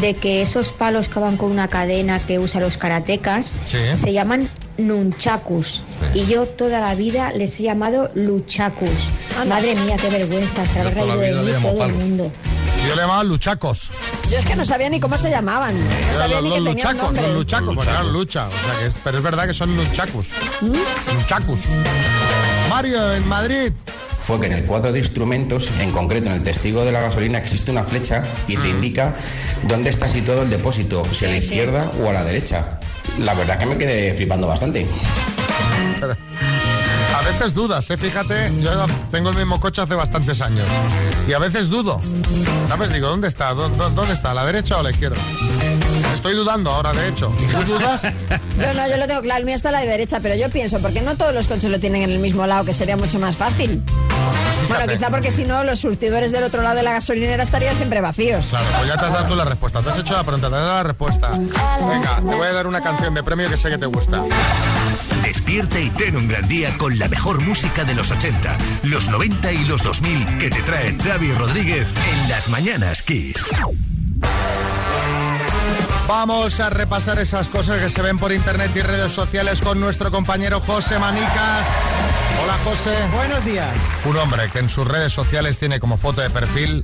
[0.00, 3.78] de que esos palos que van con una cadena que usan los karatecas Sí.
[3.94, 4.48] se llaman
[4.86, 5.82] nunchakus.
[6.14, 9.10] Y yo toda la vida les he llamado luchacus.
[9.48, 12.32] Madre mía, qué vergüenza, se habrá reído de mí todo el mundo.
[12.88, 13.90] Yo le llamaba luchacos.
[14.30, 15.74] Yo es que no sabía ni cómo se llamaban.
[15.78, 17.22] No sabía los, ni que los tenían luchacos, nombre.
[17.22, 18.48] los luchacos, claro, lucha.
[18.48, 20.28] O sea que es- pero es verdad que son luchacos.
[21.14, 21.60] Luchacos.
[22.68, 23.72] Mario, en Madrid.
[24.26, 27.38] fue que en el cuadro de instrumentos, en concreto en el testigo de la gasolina,
[27.38, 29.14] existe una flecha y te indica
[29.64, 32.78] dónde está situado el depósito, si a la izquierda o a la derecha.
[33.20, 34.86] La verdad que me quedé flipando bastante.
[37.14, 37.96] A veces dudas, ¿eh?
[37.96, 38.70] Fíjate, yo
[39.10, 40.66] tengo el mismo coche hace bastantes años.
[41.28, 42.00] Y a veces dudo.
[42.68, 42.92] ¿Sabes?
[42.92, 43.52] Digo, ¿dónde está?
[43.52, 44.30] ¿Dó- dó- ¿Dónde está?
[44.30, 45.18] ¿A la derecha o a la izquierda?
[46.14, 47.32] Estoy dudando ahora, de hecho.
[47.52, 48.02] ¿Tú dudas?
[48.58, 50.78] Yo no, yo lo tengo claro, el mío está a la derecha, pero yo pienso,
[50.80, 53.18] ¿por qué no todos los coches lo tienen en el mismo lado, que sería mucho
[53.18, 53.82] más fácil?
[54.70, 58.00] Bueno, quizá porque si no, los surtidores del otro lado de la gasolinera estarían siempre
[58.00, 58.46] vacíos.
[58.50, 59.82] Claro, pues ya te has dado tú la respuesta.
[59.82, 61.30] Te has hecho la pregunta, te has dado la respuesta.
[61.30, 64.22] Venga, te voy a dar una canción de premio que sé que te gusta.
[65.24, 69.52] Despierta y ten un gran día con la mejor música de los 80, los 90
[69.52, 73.46] y los 2000 que te trae Xavi Rodríguez en las mañanas Kiss.
[76.10, 80.10] Vamos a repasar esas cosas que se ven por internet y redes sociales con nuestro
[80.10, 81.68] compañero José Manicas.
[82.42, 82.96] Hola José.
[83.14, 83.78] Buenos días.
[84.04, 86.82] Un hombre que en sus redes sociales tiene como foto de perfil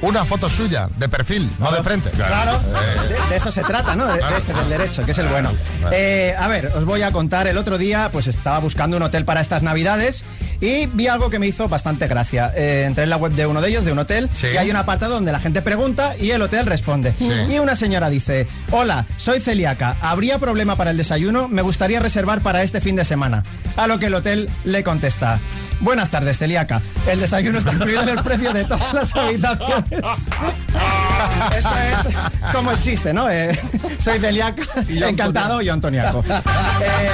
[0.00, 2.10] una foto suya, de perfil, no de frente.
[2.10, 4.06] Claro, Eh, de, de eso se trata, ¿no?
[4.06, 5.50] De, de este, del derecho, que es el bueno.
[5.90, 9.24] Eh, a ver, os voy a contar, el otro día pues estaba buscando un hotel
[9.24, 10.22] para estas navidades
[10.60, 12.52] y vi algo que me hizo bastante gracia.
[12.54, 14.76] Eh, entré en la web de uno de ellos, de un hotel, y hay un
[14.76, 17.12] apartado donde la gente pregunta y el hotel responde.
[17.18, 17.30] Sí.
[17.48, 21.48] Y una señora dice, hola, soy celíaca, ¿habría problema para el desayuno?
[21.48, 23.42] Me gustaría reservar para este fin de semana.
[23.76, 25.38] A lo que el hotel le contesta.
[25.80, 26.82] Buenas tardes, celíaca.
[27.06, 29.84] El desayuno está incluido en el precio de todas las habitaciones.
[31.56, 33.30] Esto es como el chiste, ¿no?
[33.30, 33.58] Eh,
[33.98, 36.24] soy celíaca, encantado, yo Antoniaco.
[36.28, 37.08] Eh,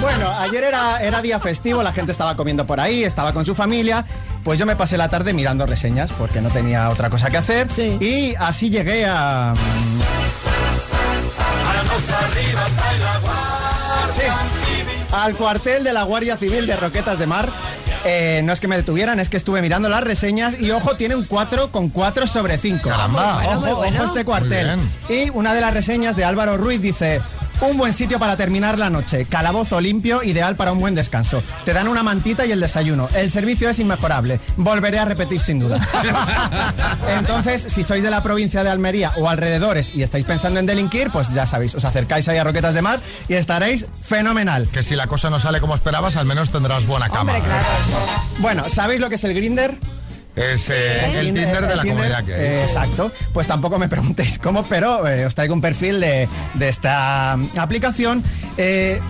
[0.00, 3.54] bueno, ayer era, era día festivo, la gente estaba comiendo por ahí, estaba con su
[3.54, 4.04] familia.
[4.42, 7.68] Pues yo me pasé la tarde mirando reseñas porque no tenía otra cosa que hacer.
[8.00, 9.52] Y así llegué a.
[14.14, 14.22] Sí,
[15.12, 17.48] al cuartel de la Guardia Civil de Roquetas de Mar.
[18.04, 21.14] Eh, no es que me detuvieran, es que estuve mirando las reseñas y ojo, tiene
[21.16, 22.88] un 4,4 sobre 5.
[22.88, 23.36] Caramba.
[23.36, 23.96] Ojo, Bueno, muy bueno.
[23.98, 24.78] ojo este cuartel.
[25.10, 27.20] Y una de las reseñas de Álvaro Ruiz dice.
[27.60, 31.42] Un buen sitio para terminar la noche, calabozo limpio, ideal para un buen descanso.
[31.66, 33.06] Te dan una mantita y el desayuno.
[33.14, 34.40] El servicio es inmejorable.
[34.56, 35.78] Volveré a repetir sin duda.
[37.18, 41.10] Entonces, si sois de la provincia de Almería o alrededores y estáis pensando en delinquir,
[41.10, 44.66] pues ya sabéis, os acercáis ahí a Roquetas de Mar y estaréis fenomenal.
[44.68, 47.36] Que si la cosa no sale como esperabas, al menos tendrás buena cama.
[47.36, 47.42] ¿eh?
[48.38, 49.78] Bueno, ¿sabéis lo que es el Grinder?
[50.40, 52.70] Es eh, el Tinder de la comunidad que Eh, es.
[52.70, 53.12] exacto.
[53.32, 57.58] Pues tampoco me preguntéis cómo, pero eh, os traigo un perfil de, de esta mm,
[57.58, 58.22] aplicación.
[58.56, 59.00] Eh,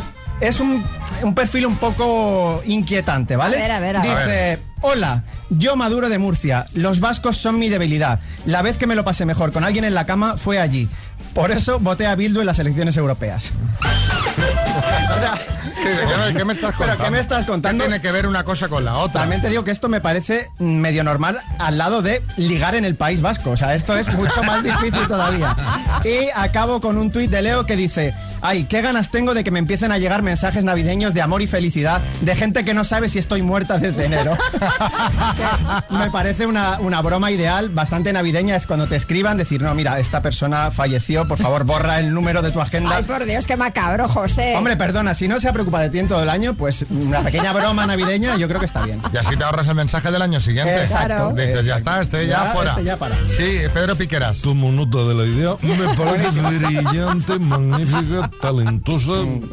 [0.41, 0.83] es un,
[1.23, 3.57] un perfil un poco inquietante, ¿vale?
[3.59, 4.11] A ver, a ver, a ver.
[4.11, 4.59] Dice, A ver.
[4.81, 8.21] hola, yo Maduro de Murcia, los vascos son mi debilidad.
[8.47, 10.89] La vez que me lo pasé mejor con alguien en la cama fue allí.
[11.35, 13.51] Por eso voté a Bildu en las elecciones europeas.
[15.83, 17.05] ¿Qué, qué me estás ¿Pero contando?
[17.05, 17.85] qué me estás contando?
[17.85, 19.21] ¿Qué tiene que ver una cosa con la otra?
[19.23, 22.97] También te digo que esto me parece medio normal al lado de ligar en el
[22.97, 23.51] País Vasco.
[23.51, 25.57] O sea, esto es mucho más difícil todavía.
[26.05, 29.51] Y acabo con un tuit de Leo que dice, ay, qué ganas tengo de que
[29.51, 33.09] me empiecen a llegar mensajes navideños de amor y felicidad de gente que no sabe
[33.09, 34.37] si estoy muerta desde enero.
[35.91, 39.99] Me parece una, una broma ideal, bastante navideña, es cuando te escriban decir, no, mira,
[39.99, 42.97] esta persona falleció, por favor, borra el número de tu agenda.
[42.97, 44.55] Ay, por Dios, qué macabro, José.
[44.57, 47.21] Hombre, perdona, si no se ha preocupado de ti en todo el año, pues una
[47.21, 49.01] pequeña broma navideña yo creo que está bien.
[49.13, 50.81] Y así te ahorras el mensaje del año siguiente.
[50.81, 51.33] Exacto.
[51.33, 52.71] Dices, ya está, este ya, Ya, fuera.
[52.73, 53.17] este ya para.
[53.29, 54.41] Sí, Pedro Piqueras.
[54.41, 55.57] Tomo nota de la idea.
[55.63, 59.13] Me parece brillante, magnífica, talentosa.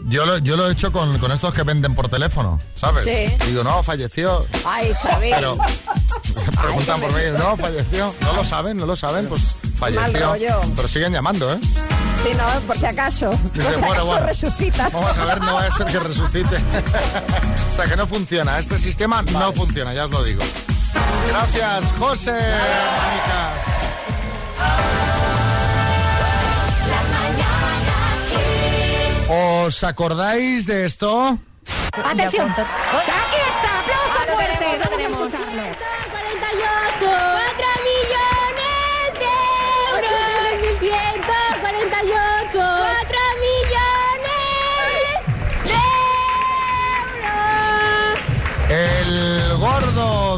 [0.10, 3.04] Yo lo, yo lo he hecho con, con estos que venden por teléfono, ¿sabes?
[3.04, 3.46] Sí.
[3.48, 4.46] Digo, no, falleció.
[4.66, 5.30] Ay, Xavi.
[5.36, 5.58] Pero
[6.62, 8.14] preguntan por mí, no, falleció.
[8.22, 9.42] No lo saben, no lo saben, pues
[9.78, 10.28] falleció.
[10.30, 10.62] rollo.
[10.76, 11.58] Pero siguen llamando, ¿eh?
[12.24, 13.30] Sí, no, por si acaso.
[13.32, 14.26] Por Dice, si bueno, acaso bueno.
[14.26, 14.92] resucitas.
[14.92, 16.56] Vamos a ver, no vaya a ser que resucite.
[17.72, 18.60] o sea, que no funciona.
[18.60, 20.44] Este sistema no funciona, ya os lo digo.
[21.30, 22.34] Gracias, José.
[29.30, 31.38] ¿Os acordáis de esto?
[31.92, 32.50] Atención.
[32.52, 34.66] Aquí está, aplauso fuerte.
[34.84, 35.87] Vamos a escucharlo.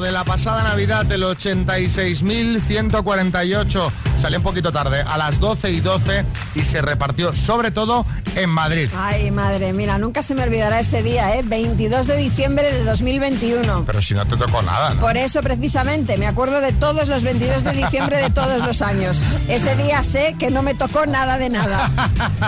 [0.10, 6.26] De la pasada Navidad del 86.148 salió un poquito tarde, a las 12 y 12
[6.56, 8.90] y se repartió sobre todo en Madrid.
[8.98, 11.44] Ay, madre, mira, nunca se me olvidará ese día, ¿eh?
[11.44, 13.84] 22 de diciembre de 2021.
[13.86, 15.02] Pero si no te tocó nada, ¿no?
[15.02, 19.22] Por eso precisamente me acuerdo de todos los 22 de diciembre de todos los años.
[19.48, 21.88] Ese día sé que no me tocó nada de nada.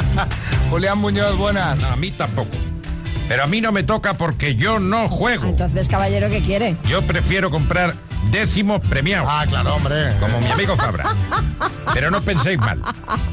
[0.72, 1.80] Julián Muñoz, buenas.
[1.80, 2.58] No, a mí tampoco.
[3.32, 5.46] Pero a mí no me toca porque yo no juego.
[5.46, 6.76] Entonces, caballero, ¿qué quiere?
[6.90, 7.96] Yo prefiero comprar
[8.30, 9.30] décimos premiados.
[9.32, 10.12] Ah, claro, hombre.
[10.20, 11.06] Como mi amigo Fabra.
[11.94, 12.82] Pero no penséis mal.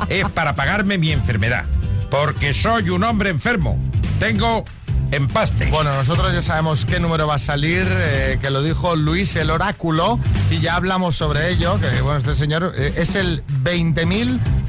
[0.08, 1.64] Es para pagarme mi enfermedad.
[2.12, 3.76] Porque soy un hombre enfermo.
[4.20, 4.64] Tengo
[5.10, 5.66] empaste.
[5.66, 9.50] Bueno, nosotros ya sabemos qué número va a salir, eh, que lo dijo Luis el
[9.50, 13.42] oráculo, y ya hablamos sobre ello, que bueno, este señor eh, es el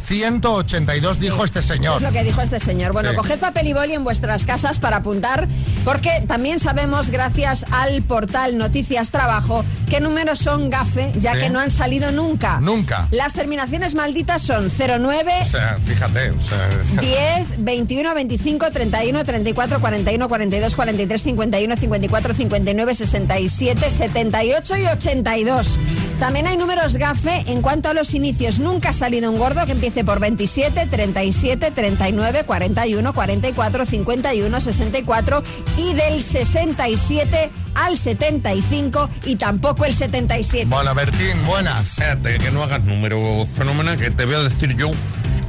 [0.10, 1.98] 20.182, dijo este señor.
[1.98, 2.94] Es lo que dijo este señor.
[2.94, 3.16] Bueno, Sí.
[3.16, 5.48] coged papel y boli en vuestras casas para apuntar,
[5.86, 11.40] porque también sabemos, gracias al portal Noticias Trabajo, qué números son gafe, ya Sí.
[11.40, 12.60] que no han salido nunca.
[12.60, 13.08] Nunca.
[13.12, 16.68] Las terminaciones malditas son 09, O sea, fíjate, o sea,
[17.02, 25.80] 10, 21, 25, 31, 34, 41, 42, 43, 51, 54, 59, 67, 78 y 82.
[26.20, 28.60] También hay números gafe en cuanto a los inicios.
[28.60, 35.44] Nunca ha salido un gordo que empiece por 27, 37, 39, 41, 44, 51, 64
[35.78, 40.66] y del 67 al 75 y tampoco el 77.
[40.70, 41.88] Bueno, Bertín, buenas.
[41.92, 44.90] Espérate, que no hagas número fenómeno, que te voy a decir yo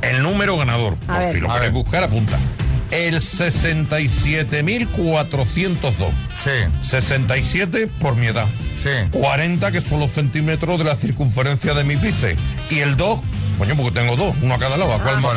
[0.02, 0.94] el número ganador.
[1.08, 1.34] A Pues ver.
[1.34, 1.82] si lo A quieres ver.
[1.82, 2.38] buscar, apunta.
[2.90, 6.10] El 67.402.
[6.38, 6.50] Sí.
[6.80, 8.46] 67 por mi edad.
[8.76, 8.88] Sí.
[9.12, 12.40] 40 que son los centímetros de la circunferencia de mi bíceps.
[12.70, 13.20] Y el 2,
[13.60, 14.94] coño, porque tengo dos, uno a cada lado.
[14.94, 15.34] ¿a cuál más?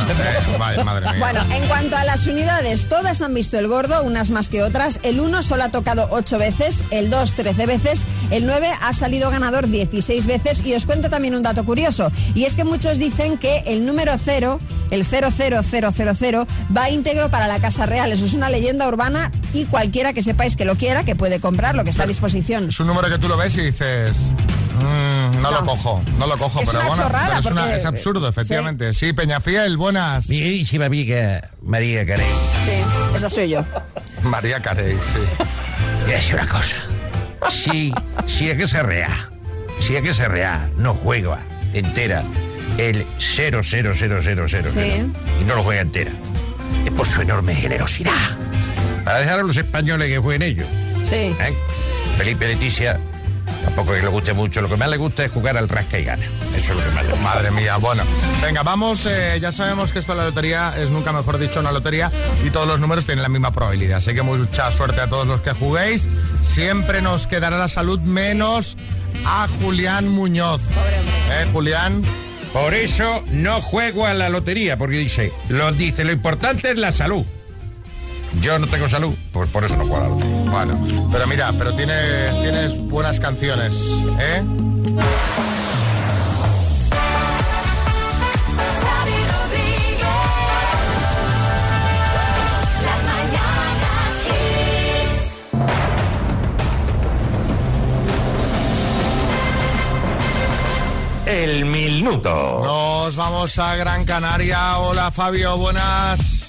[0.57, 1.15] Bueno, eh, madre mía.
[1.19, 4.99] Bueno, en cuanto a las unidades, todas han visto el gordo, unas más que otras.
[5.03, 9.29] El 1 solo ha tocado 8 veces, el 2 13 veces, el 9 ha salido
[9.29, 12.11] ganador 16 veces y os cuento también un dato curioso.
[12.33, 14.59] Y es que muchos dicen que el número 0,
[14.89, 18.11] el 00000, va íntegro para la Casa Real.
[18.11, 21.83] Eso es una leyenda urbana y cualquiera que sepáis que lo quiera, que puede comprarlo,
[21.83, 22.69] que está a disposición.
[22.69, 24.29] Es un número que tú lo ves y dices...
[24.79, 25.12] "Mm,
[25.43, 27.85] no, lo cojo, no lo cojo, Es pero una bueno, chorrada, pero es, una- es
[27.85, 28.93] absurdo, efectivamente.
[28.93, 30.27] Sí, Peñafiel, buenas.
[30.29, 32.25] Mi queridísima amiga María Carey.
[32.65, 32.71] Sí,
[33.15, 33.65] esa soy yo.
[34.23, 35.19] María Carey, sí.
[36.03, 36.75] Voy a decir una cosa.
[37.51, 37.93] Si,
[38.25, 39.29] si a que se rea,
[39.79, 41.39] si a que se rea no juega
[41.73, 42.23] entera
[42.77, 43.93] el 00000
[44.71, 45.13] Sí.
[45.41, 46.11] y no lo juega entera,
[46.85, 48.11] es por su enorme generosidad.
[49.03, 50.67] Para dejar a los españoles que jueguen ellos.
[51.03, 51.15] Sí.
[51.39, 51.53] ¿eh?
[52.17, 52.99] Felipe Leticia,
[53.63, 55.97] tampoco es que le guste mucho, lo que más le gusta es jugar al rasca
[55.99, 56.25] y gana.
[56.55, 57.23] Eso es lo que más le gusta.
[57.23, 58.03] Madre mía, bueno.
[58.41, 61.71] Venga, vamos, eh, ya sabemos que esto de la lotería es nunca mejor dicho una
[61.71, 62.11] lotería
[62.45, 63.97] y todos los números tienen la misma probabilidad.
[63.97, 66.09] Así que mucha suerte a todos los que juguéis.
[66.41, 68.77] Siempre nos quedará la salud menos
[69.25, 70.61] a Julián Muñoz.
[71.31, 72.03] ¿Eh, Julián?
[72.51, 76.91] Por eso no juego a la lotería, porque dice, lo dice, lo importante es la
[76.91, 77.25] salud.
[78.41, 80.51] Yo no tengo salud, pues por eso no juego a la lotería.
[80.51, 83.75] Bueno, pero mira, pero tienes, tienes buenas canciones,
[84.19, 84.43] ¿eh?
[101.25, 102.61] El minuto.
[102.63, 104.77] Nos vamos a Gran Canaria.
[104.77, 106.42] Hola Fabio, buenas.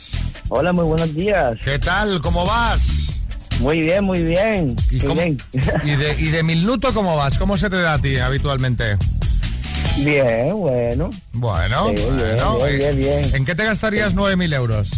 [0.48, 1.56] Hola, muy buenos días.
[1.64, 2.20] ¿Qué tal?
[2.20, 3.20] ¿Cómo vas?
[3.60, 4.76] Muy bien, muy bien.
[4.90, 5.38] ¿Y, Muy cómo- bien.
[5.84, 7.38] y de, y de minuto cómo vas?
[7.38, 8.96] ¿Cómo se te da a ti habitualmente?
[9.98, 11.10] Bien, bueno.
[11.32, 12.58] Bueno, Sí, bueno.
[12.58, 13.34] bien, ¿y- bien, bien.
[13.34, 14.90] ¿En qué te gastarías 9.000 euros?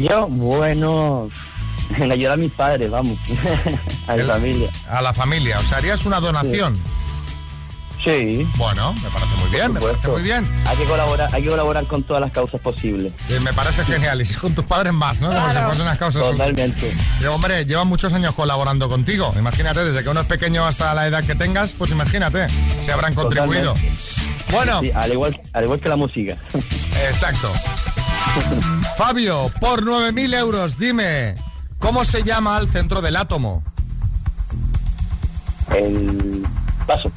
[0.00, 1.28] Yo, bueno,
[1.98, 3.18] en ayudar a mis padres, vamos,
[4.06, 4.70] a mi El- familia.
[4.88, 6.76] A la familia, o sea, harías una donación.
[6.76, 6.82] Sí.
[8.04, 10.44] Bueno, me parece muy bien, me parece muy bien.
[10.66, 13.12] Hay que colaborar, hay que colaborar con todas las causas posibles.
[13.28, 14.20] Eh, me parece genial.
[14.20, 15.28] Y si con tus padres más, ¿no?
[15.28, 15.66] Como si Claro.
[15.66, 16.22] fuesen unas causas.
[16.22, 16.92] Totalmente.
[17.20, 19.32] Eh, hombre, llevan muchos años colaborando contigo.
[19.38, 22.48] Imagínate, desde que uno es pequeño hasta la edad que tengas, pues imagínate,
[22.80, 23.74] se habrán contribuido.
[24.50, 24.80] Bueno.
[24.80, 26.36] Sí, al, igual, al igual que la música.
[27.08, 27.52] Exacto.
[28.96, 31.36] Fabio, por 9.000 euros, dime,
[31.78, 33.62] ¿cómo se llama el centro del átomo?
[35.74, 36.42] El
[36.86, 37.10] paso.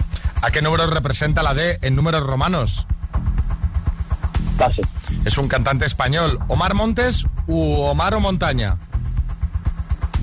[0.45, 2.85] ¿A qué número representa la D en números romanos?
[4.59, 4.83] Paso.
[5.25, 6.37] Es un cantante español.
[6.47, 8.77] ¿Omar Montes u Omar o Montaña?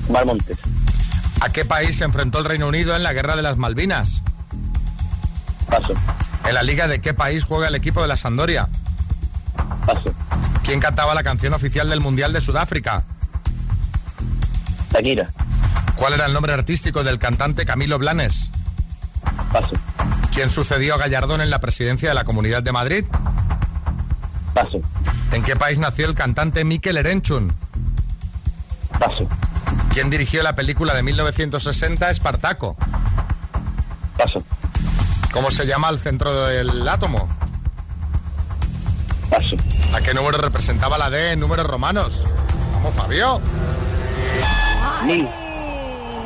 [0.08, 0.58] Omar Montes.
[1.40, 4.22] ¿A qué país se enfrentó el Reino Unido en la Guerra de las Malvinas?
[5.68, 5.94] Paso.
[6.46, 8.68] ¿En la liga de qué país juega el equipo de la Sandoria?
[9.84, 10.14] Paso.
[10.62, 13.02] ¿Quién cantaba la canción oficial del Mundial de Sudáfrica?
[14.92, 15.32] Shakira.
[15.96, 18.52] ¿Cuál era el nombre artístico del cantante Camilo Blanes?
[19.52, 19.72] Paso.
[20.34, 23.04] ¿Quién sucedió a Gallardón en la presidencia de la Comunidad de Madrid?
[24.54, 24.80] Paso.
[25.32, 27.52] ¿En qué país nació el cantante Mikel Erenchun?
[28.98, 29.26] Paso.
[29.92, 32.76] ¿Quién dirigió la película de 1960 Espartaco?
[34.16, 34.42] Paso.
[35.32, 37.28] ¿Cómo se llama el centro del átomo?
[39.30, 39.56] Paso.
[39.94, 42.24] ¿A qué número representaba la D en números romanos?
[42.74, 43.40] Vamos, Fabio.
[45.04, 45.28] Mil.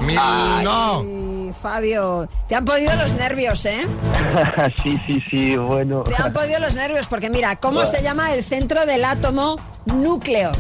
[0.02, 0.18] Mil,
[0.62, 1.25] no.
[1.46, 3.87] Ay, Fabio, te han podido los nervios, ¿eh?
[4.82, 6.02] sí, sí, sí, bueno.
[6.02, 7.90] Te han podido los nervios porque mira, ¿cómo Bueno.
[7.90, 9.56] se llama el centro del átomo
[9.87, 10.50] núcleo?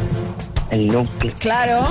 [0.70, 1.32] El núcleo.
[1.40, 1.88] Claro.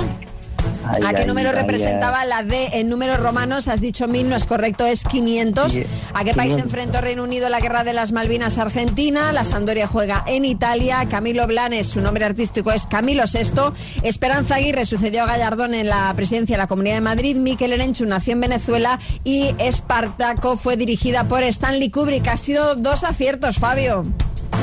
[0.88, 3.68] Ay, ¿A qué ay, número ay, representaba la D en números romanos?
[3.68, 5.72] Has dicho mil, no es correcto, es 500.
[5.72, 5.82] Sí,
[6.14, 6.62] ¿A qué país 500.
[6.62, 9.32] enfrentó Reino Unido la guerra de las Malvinas Argentina?
[9.32, 11.06] La Sampdoria juega en Italia.
[11.08, 13.72] Camilo Blanes, su nombre artístico es Camilo VI.
[14.02, 17.36] Esperanza Aguirre sucedió a Gallardón en la presidencia de la Comunidad de Madrid.
[17.36, 22.28] Miquel Erenchu nació en Venezuela y Espartaco fue dirigida por Stanley Kubrick.
[22.28, 24.04] Ha sido dos aciertos, Fabio.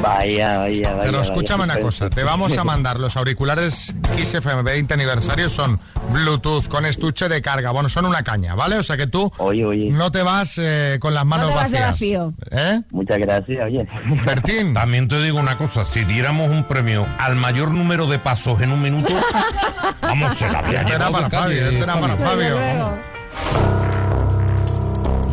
[0.02, 1.00] Vaya, vaya, vaya.
[1.02, 5.50] Pero escúchame vaya, una cosa, te vamos a mandar los auriculares Kiss FM 20 aniversario,
[5.50, 5.80] son
[6.12, 8.78] Bluetooth con estuche de carga, bueno, son una caña, ¿vale?
[8.78, 12.22] O sea que tú no te vas eh, con las manos te vas de vacías.
[12.22, 12.34] vacío.
[12.52, 12.82] ¿Eh?
[12.91, 13.88] Muchas gracias, oye.
[14.26, 14.74] Bertín.
[14.74, 18.72] También te digo una cosa, si diéramos un premio al mayor número de pasos en
[18.72, 19.13] un minuto,
[20.02, 22.58] vamos, se la Este era para Fabio, este era para Fabio.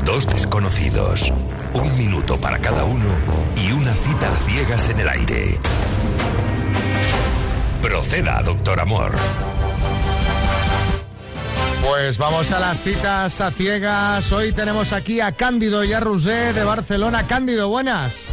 [0.05, 1.33] Dos desconocidos,
[1.75, 3.05] un minuto para cada uno
[3.57, 5.59] y una cita a ciegas en el aire.
[7.83, 9.13] Proceda, doctor Amor.
[11.87, 14.31] Pues vamos a las citas a ciegas.
[14.33, 17.27] Hoy tenemos aquí a Cándido y a Rusé de Barcelona.
[17.27, 18.27] Cándido, buenas.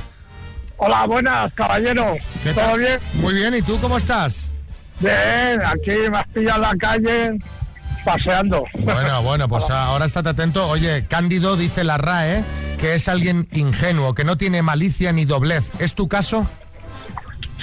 [0.77, 2.15] Hola, buenas, caballero.
[2.43, 2.79] ¿Qué ¿Todo tal?
[2.79, 2.99] bien?
[3.15, 4.49] Muy bien, ¿y tú cómo estás?
[4.99, 7.39] Bien, aquí me has pillado en la calle
[8.07, 8.63] paseando.
[8.79, 10.67] Bueno, bueno, pues ahora estate atento.
[10.69, 12.43] Oye, Cándido dice la RAE
[12.79, 15.65] que es alguien ingenuo, que no tiene malicia ni doblez.
[15.79, 16.47] ¿Es tu caso?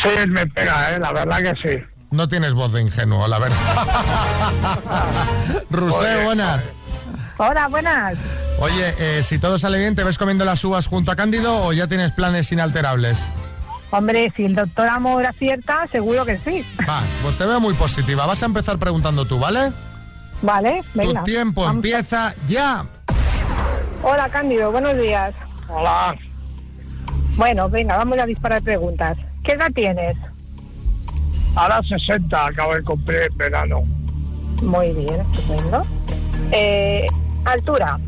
[0.03, 0.99] Sí, me pega, ¿eh?
[0.99, 1.79] la verdad que sí.
[2.11, 3.57] No tienes voz de ingenuo, la verdad.
[5.71, 6.75] Rusé, buenas.
[7.39, 8.19] Hola, buenas.
[8.61, 11.73] Oye, eh, si todo sale bien, ¿te ves comiendo las uvas junto a Cándido o
[11.73, 13.19] ya tienes planes inalterables?
[13.91, 16.65] Hombre, si el doctor Amor acierta, seguro que sí.
[16.89, 18.27] Va, pues te veo muy positiva.
[18.27, 19.73] Vas a empezar preguntando tú, ¿vale?
[20.45, 21.21] Vale, venga.
[21.21, 21.77] Tu tiempo Vamos.
[21.77, 22.85] empieza ya.
[24.03, 25.35] Hola, Cándido, buenos días.
[25.71, 26.15] Hola.
[27.37, 29.17] Bueno, venga, vamos a disparar preguntas.
[29.43, 30.15] ¿Qué edad tienes?
[31.57, 33.81] Ahora 60, acabo de cumplir en verano.
[34.63, 35.83] Muy bien, estupendo.
[36.53, 37.07] Eh,
[37.47, 37.99] altura,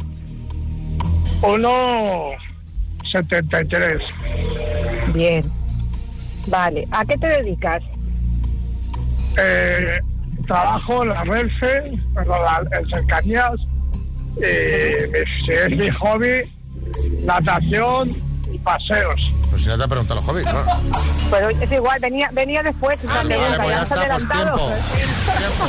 [1.41, 4.03] 1,73.
[5.15, 5.43] bien.
[6.49, 7.83] Vale, ¿a qué te dedicas?
[9.39, 10.01] Eh,
[10.47, 13.53] trabajo en la Renfe, perdón, la- en cercanías.
[15.45, 16.43] Si es mi hobby,
[17.25, 18.17] natación
[18.53, 19.33] y paseos.
[19.51, 20.67] Pues si no te pregunto los hobbies, claro.
[21.31, 24.73] Pero es igual, venía, venía después Vale, pues ya ya está, pues tiempo.
[25.39, 25.65] Tiempo.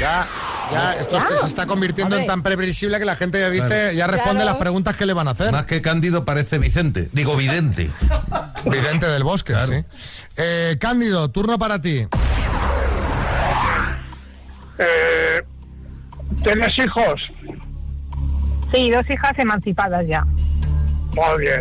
[0.00, 0.26] Ya,
[0.72, 3.92] ya, esto se está convirtiendo en tan previsible que la gente ya dice, Claro.
[3.92, 4.50] ya responde Claro.
[4.52, 5.50] las preguntas que le van a hacer.
[5.52, 7.08] Más que Cándido parece Vicente.
[7.12, 7.90] Digo, vidente.
[8.66, 9.68] Vidente del bosque, Claro.
[9.68, 9.84] sí.
[10.36, 12.06] Eh, Cándido, turno para ti.
[14.78, 15.40] Eh,
[16.44, 17.20] ¿Tienes hijos?
[18.72, 20.24] Sí, dos hijas emancipadas ya.
[20.24, 21.60] Muy bien.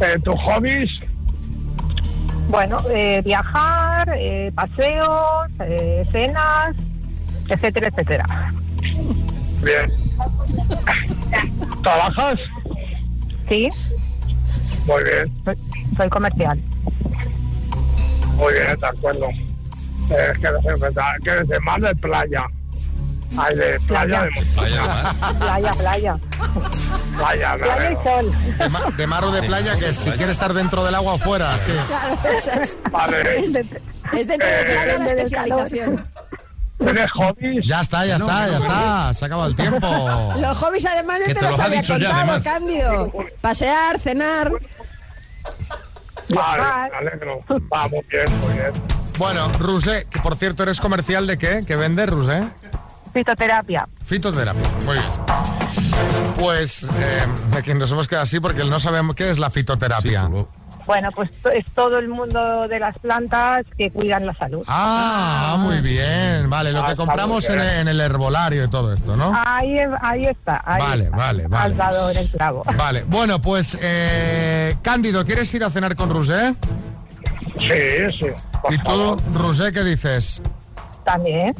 [0.00, 0.90] Eh, ¿Tus hobbies?
[2.48, 6.74] Bueno, eh, viajar, eh, paseos, eh, cenas,
[7.48, 8.52] etcétera, etcétera.
[9.62, 9.92] Bien.
[11.82, 12.36] ¿Trabajas?
[13.48, 13.68] Sí,
[14.86, 15.56] Muy bien, soy,
[15.96, 16.58] soy comercial.
[18.36, 19.28] muy bien, de acuerdo.
[20.10, 22.44] Eh, que eres, de- que eres de mar de playa.
[23.38, 25.14] Ay, de playa de montaña.
[25.38, 26.16] Playa, playa.
[27.16, 28.32] Playa, Playa y no, sol.
[28.58, 31.18] De, ma- de mar o de playa, que si quiere estar dentro del agua o
[31.18, 31.72] fuera, sí.
[31.86, 33.38] Claro, esa es, Vale.
[33.38, 36.06] es, es dentro de playa la especialización.
[36.78, 37.64] ¿Tienes hobbies?
[37.66, 39.14] Ya está, ya está, ya está.
[39.14, 40.34] Se ha acabado el tiempo.
[40.38, 42.44] Los hobbies además Que ya te te los los ha había dicho ya, contado, además.
[42.44, 43.12] Cándido.
[43.40, 44.52] Pasear, cenar.
[46.28, 47.44] Vale, me alegro.
[47.68, 48.72] Vamos, bien, muy bien.
[49.22, 51.60] Bueno, Rusé, que por cierto eres comercial de qué?
[51.64, 52.42] ¿Qué vende Rusé?
[53.12, 53.86] Fitoterapia.
[54.04, 54.68] Fitoterapia.
[54.84, 55.10] Muy bien.
[56.40, 60.28] Pues eh, nos hemos quedado así porque no sabemos qué es la fitoterapia.
[60.86, 64.64] Bueno, pues es todo el mundo de las plantas que cuidan la salud.
[64.66, 66.50] Ah, muy bien.
[66.50, 69.32] Vale, lo Ah, que compramos en, el herbolario y todo esto, ¿no?
[69.46, 70.60] Ahí, ahí está.
[70.66, 71.16] ahí Vale, está.
[71.16, 71.70] vale, vale.
[71.70, 72.64] Has dado en el clavo.
[72.76, 76.56] Vale, bueno, pues eh, Cándido, ¿quieres ir a cenar con Rusé?
[77.58, 78.26] Sí, sí.
[78.70, 80.42] ¿Y tú, Rusé, qué dices?
[81.04, 81.54] También.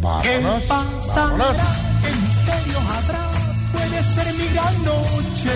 [0.00, 1.56] Vámonos, vámonos.
[2.02, 3.28] ¿Qué misterio habrá?
[3.72, 5.50] Puede ser mi gran noche.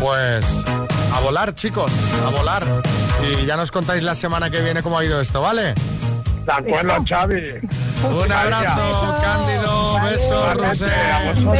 [0.00, 0.64] Pues
[1.14, 1.92] a volar, chicos,
[2.26, 2.64] a volar.
[3.22, 5.74] Y ya nos contáis la semana que viene cómo ha ido esto, ¿vale?
[6.44, 7.60] De acuerdo, Xavi.
[8.04, 10.86] Un abrazo, Cándido, besos, Rusé.
[10.86, 11.58] a vosotros.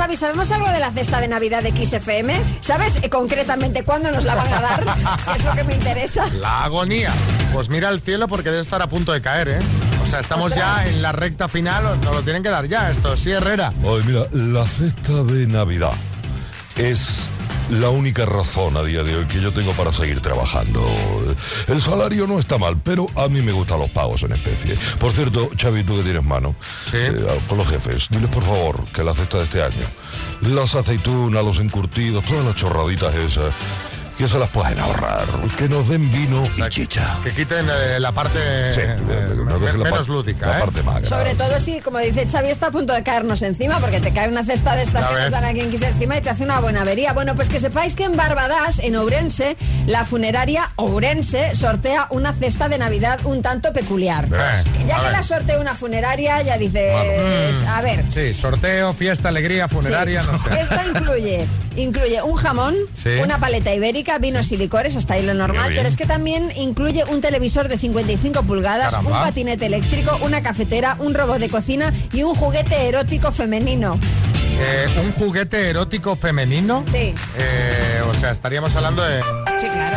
[0.00, 2.32] Xavi, ¿sabemos algo de la cesta de Navidad de XFM?
[2.62, 4.80] ¿Sabes eh, concretamente cuándo nos la van a dar?
[5.26, 6.26] Que es lo que me interesa.
[6.40, 7.12] La agonía.
[7.52, 9.58] Pues mira el cielo porque debe estar a punto de caer, ¿eh?
[10.02, 13.14] O sea, estamos ya en la recta final, nos lo tienen que dar ya esto.
[13.14, 13.74] Sí, Herrera.
[13.84, 15.92] Ay, mira, la cesta de Navidad
[16.76, 17.28] es
[17.70, 20.84] la única razón a día de hoy que yo tengo para seguir trabajando.
[21.68, 24.74] El salario no está mal, pero a mí me gustan los pagos en especie.
[24.98, 26.54] Por cierto, Xavi, tú que tienes mano,
[26.92, 29.86] eh, con los jefes, diles por favor que la cesta de este año,
[30.42, 33.54] las aceitunas, los encurtidos, todas las chorraditas esas,
[34.20, 35.24] que se las pueden ahorrar,
[35.56, 37.16] que nos den vino y chicha.
[37.24, 38.38] Que quiten eh, la parte
[38.74, 39.34] Sí, eh,
[39.78, 40.60] la par- lúdica, la ¿eh?
[40.60, 43.98] parte más Sobre todo si, como dice Xavi, está a punto de caernos encima, porque
[43.98, 46.28] te cae una cesta de estas que nos dan aquí en Kiss encima y te
[46.28, 47.14] hace una buena avería.
[47.14, 49.56] Bueno, pues que sepáis que en Barbadas, en Ourense,
[49.86, 54.26] la funeraria Ourense sortea una cesta de Navidad un tanto peculiar.
[54.26, 55.12] Eh, Ya a que ver.
[55.12, 56.92] la sortea una funeraria, ya dices,
[57.64, 57.68] Mm.
[57.68, 60.60] a ver, Sí, sorteo, fiesta, alegría, funeraria, no sé.
[60.60, 61.46] Esta incluye,
[61.76, 63.08] incluye un jamón, Sí.
[63.22, 67.04] una paleta ibérica, vinos y licores, hasta ahí lo normal, pero es que también incluye
[67.04, 69.10] un televisor de 55 pulgadas, Caramba.
[69.10, 73.98] un patinete eléctrico, una cafetera, un robot de cocina y un juguete erótico femenino.
[74.62, 76.84] Eh, ¿Un juguete erótico femenino?
[76.90, 77.14] Sí.
[77.38, 79.20] Eh, o sea, estaríamos hablando de...
[79.58, 79.96] Sí, claro.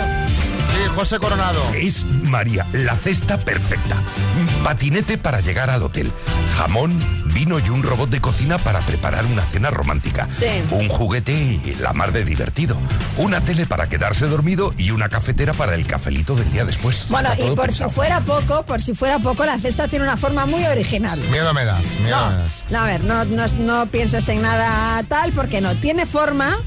[0.73, 1.61] Sí, José Coronado.
[1.75, 3.95] Es, María, la cesta perfecta.
[4.39, 6.11] Un patinete para llegar al hotel.
[6.57, 10.27] Jamón, vino y un robot de cocina para preparar una cena romántica.
[10.31, 10.47] Sí.
[10.71, 12.75] Un juguete y la mar de divertido.
[13.17, 17.05] Una tele para quedarse dormido y una cafetera para el cafelito del día después.
[17.09, 17.89] Bueno, Está y por pensado.
[17.89, 21.19] si fuera poco, por si fuera poco, la cesta tiene una forma muy original.
[21.29, 22.63] Miedo me das, miedo No, me das.
[22.71, 25.75] no, a ver, no, no, no pienses en nada tal, porque no.
[25.75, 26.57] Tiene forma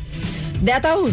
[0.61, 1.13] de ataúd.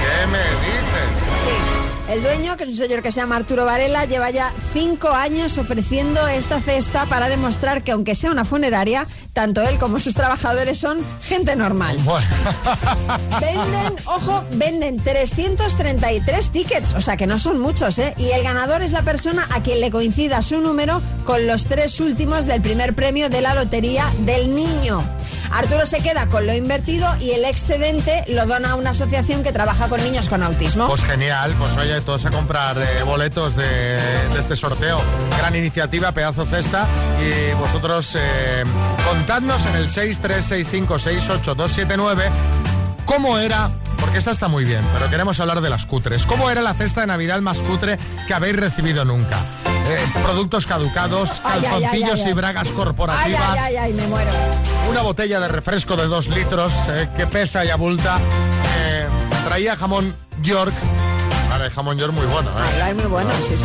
[0.00, 1.44] ¿Qué me dices?
[1.44, 1.80] Sí.
[2.10, 5.58] El dueño, que es un señor que se llama Arturo Varela, lleva ya cinco años
[5.58, 10.76] ofreciendo esta cesta para demostrar que aunque sea una funeraria, tanto él como sus trabajadores
[10.76, 12.00] son gente normal.
[13.40, 18.12] Venden, ojo, venden 333 tickets, o sea que no son muchos, ¿eh?
[18.18, 22.00] Y el ganador es la persona a quien le coincida su número con los tres
[22.00, 25.04] últimos del primer premio de la Lotería del Niño.
[25.50, 29.52] Arturo se queda con lo invertido y el excedente lo dona a una asociación que
[29.52, 30.86] trabaja con niños con autismo.
[30.86, 33.98] Pues genial, pues oye, todos a comprar eh, boletos de,
[34.38, 35.00] este sorteo.
[35.38, 36.86] Gran iniciativa, pedazo cesta.
[37.20, 38.64] Y vosotros eh,
[39.04, 42.30] contadnos en el 636568279
[43.10, 46.26] cómo era, porque esta está muy bien, pero queremos hablar de las cutres.
[46.26, 47.98] ¿Cómo era la cesta de Navidad más cutre
[48.28, 49.36] que habéis recibido nunca?
[49.90, 52.30] Eh, productos caducados, Ay, ay, ay, calzoncillos ay, ay.
[52.30, 53.40] y bragas corporativas.
[53.50, 54.30] ay, ay, ay, me muero.
[54.88, 58.18] Una botella de refresco de dos litros eh, que pesa y abulta.
[58.78, 59.06] Eh,
[59.46, 60.72] traía jamón York.
[61.48, 62.82] Vale, el jamón York muy bueno, ¿eh?
[62.84, 63.64] Ay, muy bueno, sí, sí.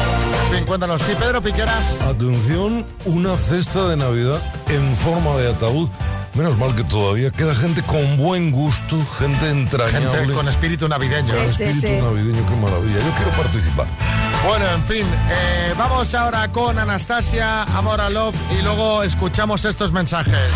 [0.49, 1.01] En fin, cuéntanos.
[1.03, 2.01] Sí, Pedro Piqueras.
[2.01, 5.89] Atención, una cesta de Navidad en forma de ataúd.
[6.33, 10.09] Menos mal que todavía queda gente con buen gusto, gente entrañable.
[10.19, 11.33] Gente con espíritu navideño.
[11.33, 12.97] Con espíritu navideño, qué maravilla.
[12.99, 13.85] Yo quiero participar.
[14.47, 19.91] Bueno, en fin, eh, vamos ahora con Anastasia, Amor a Love y luego escuchamos estos
[19.91, 20.51] mensajes.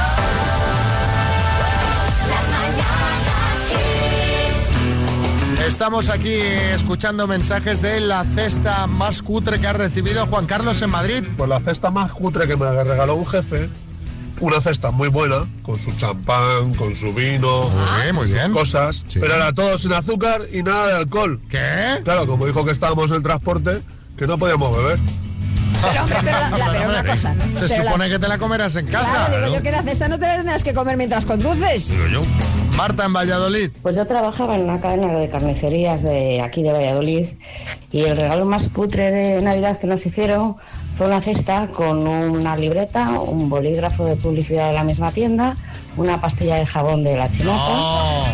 [5.67, 6.33] Estamos aquí
[6.73, 11.23] escuchando mensajes de la cesta más cutre que ha recibido Juan Carlos en Madrid.
[11.35, 13.69] Pues la cesta más cutre que me regaló un jefe,
[14.41, 17.69] una cesta muy buena, con su champán, con su vino,
[18.03, 18.51] bien, muy bien.
[18.53, 21.39] cosas, pero era todo sin azúcar y nada de alcohol.
[21.49, 21.99] ¿Qué?
[22.03, 23.81] Claro, como dijo que estábamos en el transporte,
[24.17, 24.99] que no podíamos beber.
[25.81, 27.33] Pero hombre, pero, la- la- pero una cosa.
[27.55, 29.27] Se pero la- supone que te la comerás en casa.
[29.27, 31.89] Claro, digo yo que la cesta no te la tendrás que comer mientras conduces.
[32.11, 32.21] yo.
[32.75, 33.71] Marta en Valladolid.
[33.81, 37.27] Pues yo trabajaba en una cadena de carnicerías de aquí de Valladolid
[37.91, 40.55] y el regalo más cutre de Navidad que nos hicieron
[40.99, 45.55] Fue una cesta con una libreta, un bolígrafo de publicidad de la misma tienda,
[45.95, 48.25] una pastilla de jabón de la chinata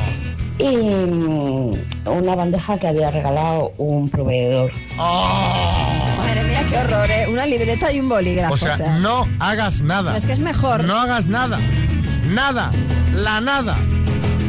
[0.57, 1.74] y mm,
[2.07, 4.72] una bandeja que había regalado un proveedor.
[4.97, 7.28] Madre mía, qué horror, ¿eh?
[7.30, 8.55] Una libreta y un bolígrafo.
[8.55, 10.18] O sea, no hagas nada.
[10.18, 10.86] Es que es mejor.
[10.86, 11.59] No hagas nada.
[12.26, 12.72] Nada.
[13.13, 13.78] La nada.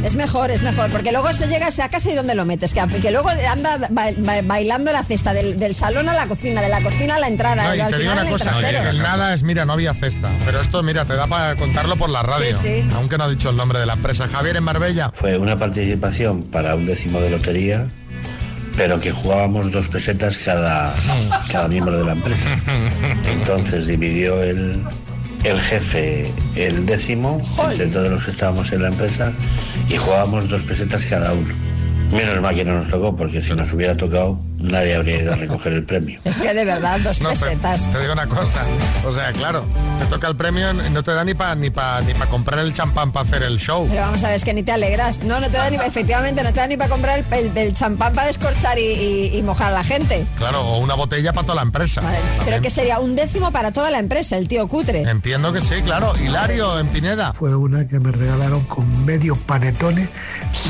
[0.06, 2.72] Es mejor, es mejor, porque luego eso llegas a casa y ¿dónde lo metes?
[2.72, 6.62] Que, que luego anda ba- ba- bailando la cesta del, del salón a la cocina,
[6.62, 7.64] de la cocina a la entrada.
[7.64, 10.30] No, y al te digo final una el el nada es, mira, no había cesta.
[10.44, 12.54] Pero esto, mira, te da para contarlo por la radio.
[12.54, 12.88] Sí, sí.
[12.94, 14.28] Aunque no ha dicho el nombre de la empresa.
[14.28, 15.12] Javier en Marbella.
[15.14, 17.88] Fue una participación para un décimo de lotería,
[18.76, 20.94] pero que jugábamos dos pesetas cada,
[21.50, 22.48] cada miembro de la empresa.
[23.24, 24.82] Entonces dividió el,
[25.44, 29.32] el jefe el décimo entre todos los que estábamos en la empresa
[29.88, 31.54] y jugábamos dos pesetas cada uno.
[32.12, 35.36] Menos mal que no nos tocó, porque si nos hubiera tocado, nadie habría ido a
[35.36, 36.18] recoger el premio.
[36.24, 37.90] Es que de verdad, dos No, pesetas.
[37.92, 38.64] te digo una cosa.
[39.06, 39.64] O sea, claro,
[39.98, 42.60] te toca el premio y no te da ni para ni pa, ni pa comprar
[42.60, 43.86] el champán para hacer el show.
[43.88, 45.22] Pero vamos a ver, es que ni te alegras.
[45.22, 47.74] No, no te da ni efectivamente, no te da ni para comprar el, el- el
[47.74, 50.24] champán para descorchar y, y- y mojar a la gente.
[50.38, 52.02] Claro, o una botella para toda la empresa.
[52.44, 55.02] Pero que sería un décimo para toda la empresa, el tío cutre.
[55.02, 56.12] Entiendo que sí, claro.
[56.22, 57.32] Hilario en Pineda.
[57.34, 60.08] Fue una que me regalaron con medio panetone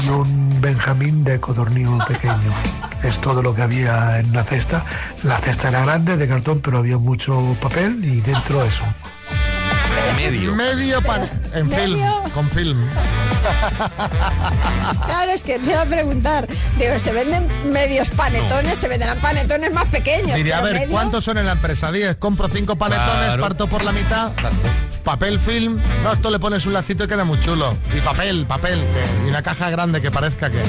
[0.04, 2.52] y un benjamín de codorniz pequeño.
[3.06, 4.84] Es todo lo que había en la cesta.
[5.22, 8.82] La cesta era grande, de cartón, pero había mucho papel y dentro eso.
[10.16, 10.54] Medio.
[10.54, 11.28] Medio pan.
[11.54, 12.00] En film,
[12.34, 12.76] con film.
[15.06, 16.48] Claro, es que te iba a preguntar.
[16.78, 18.78] Digo, ¿se venden medios panetones?
[18.78, 20.34] ¿Se venderán panetones más pequeños?
[20.34, 21.92] Diría, a ver, medio- ¿cuántos son en la empresa?
[21.92, 23.42] 10, compro cinco panetones, Claro.
[23.42, 24.32] parto por la mitad,
[25.04, 27.76] papel film, no, esto le pones un lacito y queda muy chulo.
[27.96, 30.62] Y papel, papel, que- y una caja grande que parezca que...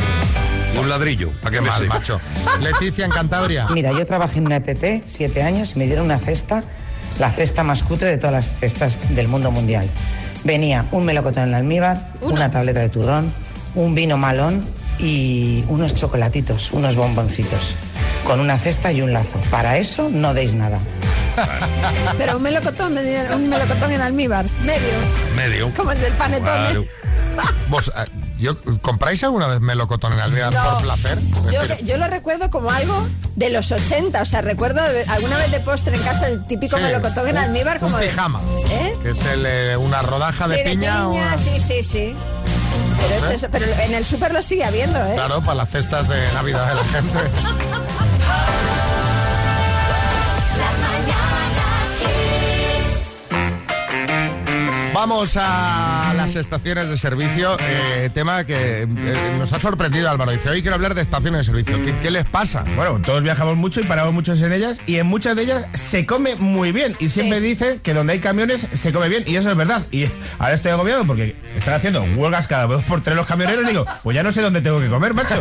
[0.79, 2.19] Un ladrillo, ¿para qué me Mal, macho.
[2.61, 3.67] Leticia en Cantabria.
[3.73, 6.63] Mira, yo trabajé en una ETT siete años y me dieron una cesta,
[7.19, 9.89] la cesta más cutre de todas las cestas del mundo mundial.
[10.43, 13.33] Venía un melocotón en almíbar, una tableta de turrón,
[13.75, 14.65] un vino malón
[14.99, 17.75] y unos chocolatitos, unos bomboncitos,
[18.25, 19.39] con una cesta y un lazo.
[19.49, 20.79] Para eso no deis nada.
[22.17, 24.93] Pero un melocotón, un melocotón en almíbar, medio.
[25.35, 25.73] Medio.
[25.75, 26.69] Como el del panetone.
[26.69, 26.85] Claro.
[27.69, 30.63] Vos, eh, yo, ¿compráis alguna vez melocotón en almíbar No.
[30.73, 31.17] por placer?
[31.83, 35.59] Yo, lo recuerdo como algo de los 80, o sea, recuerdo de- alguna vez de
[35.59, 38.07] postre en casa el típico Sí, melocotón en un- almíbar un como de...
[38.07, 38.41] pijama.
[38.69, 38.95] ¿Eh?
[39.01, 41.01] que es el, eh, una rodaja de sí, piña.
[41.01, 42.15] de piña, una- sí, sí, sí.
[42.99, 43.33] Pero, es ¿Eh?
[43.33, 45.13] eso, pero en el súper lo sigue habiendo, ¿eh?
[45.15, 47.19] Claro, para las cestas de Navidad de la gente.
[54.97, 58.87] Vamos a las estaciones de servicio, eh, tema que eh,
[59.37, 60.31] nos ha sorprendido Álvaro.
[60.31, 61.83] Dice, hoy quiero hablar de estaciones de servicio.
[61.83, 62.63] ¿Qué, qué les pasa?
[62.75, 66.07] Bueno, todos viajamos mucho y paramos muchos en ellas y en muchas de ellas se
[66.07, 69.51] come muy bien y siempre dicen que donde hay camiones se come bien y eso
[69.51, 69.85] es verdad.
[69.91, 70.07] Y
[70.39, 73.85] ahora estoy agobiado porque están haciendo huelgas cada dos por tres los camioneros y digo,
[74.01, 75.35] pues ya no sé dónde tengo que comer, macho.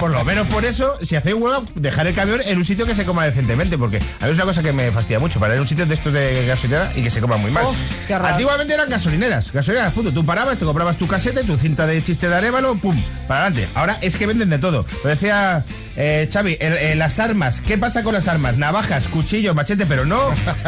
[0.00, 2.94] Por lo menos por eso, si hacéis huelga, dejar el camión en un sitio que
[2.94, 5.58] se coma decentemente porque a mí es una cosa que me fastidia mucho, para ir
[5.58, 7.66] a un sitio de estos de gasolinera y que se coma muy mal.
[8.06, 8.30] Qué horror.
[8.70, 10.12] Antiguamente eran gasolineras, gasolineras, punto.
[10.12, 12.96] Tú parabas, te comprabas tu casete, tu cinta de chiste de arévalo, pum,
[13.26, 13.68] para adelante.
[13.74, 14.86] Ahora es que venden de todo.
[15.02, 15.64] Lo decía
[15.96, 18.56] eh, Xavi, eh, eh, las armas, ¿qué pasa con las armas?
[18.56, 20.18] Navajas, cuchillos, machete, pero no,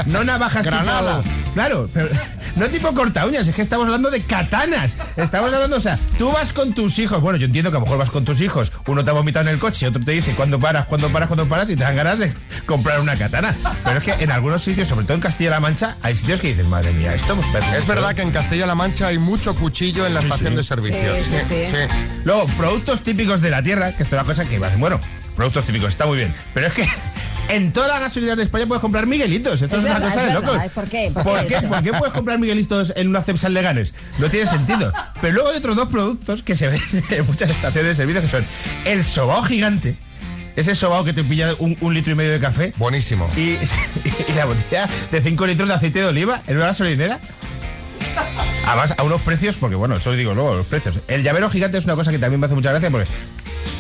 [0.06, 1.26] no navajas tipo- Granadas.
[1.54, 2.08] Claro, pero
[2.56, 4.96] no tipo corta uñas, es que estamos hablando de katanas.
[5.16, 7.20] Estamos hablando, o sea, tú vas con tus hijos.
[7.20, 9.46] Bueno, yo entiendo que a lo mejor vas con tus hijos, uno te ha vomitado
[9.48, 11.94] en el coche, otro te dice cuándo paras, cuándo paras, cuándo paras, y te dan
[11.96, 12.32] ganas de
[12.66, 13.54] comprar una katana.
[13.84, 16.68] Pero es que en algunos sitios, sobre todo en Castilla-La Mancha, hay sitios que dicen,
[16.68, 20.20] madre mía, esto pues, Es verdad que en Castilla-La Mancha hay mucho cuchillo en la
[20.20, 20.56] Sí, estación sí.
[20.56, 21.16] de servicio.
[21.22, 21.76] Sí, sí, sí.
[22.24, 25.00] Luego, productos típicos de la tierra, que esto es una cosa que va bueno,
[25.36, 26.34] productos típicos, está muy bien.
[26.54, 26.86] Pero es que
[27.48, 29.60] en todas las gasolineras de España puedes comprar Miguelitos.
[29.62, 30.62] Esto es, Es una cosa es de locos.
[30.74, 31.10] ¿por qué?
[31.12, 33.94] ¿Por ¿Por qué puedes comprar Miguelitos en una Cepsa Leganes?
[34.18, 34.92] No tiene sentido.
[35.20, 38.28] Pero luego hay otros dos productos que se venden en muchas estaciones de servicio que
[38.28, 38.44] son
[38.84, 39.98] el sobao gigante.
[40.54, 42.74] Ese sobao que te pilla un, un litro y medio de café.
[42.76, 43.30] Buenísimo.
[43.36, 43.40] Y,
[44.28, 47.20] y la botella de 5 litros de aceite de oliva en una gasolinera.
[48.66, 50.98] Además, a unos precios, porque bueno, eso digo luego, los precios.
[51.08, 53.08] El llavero gigante es una cosa que también me hace mucha gracia porque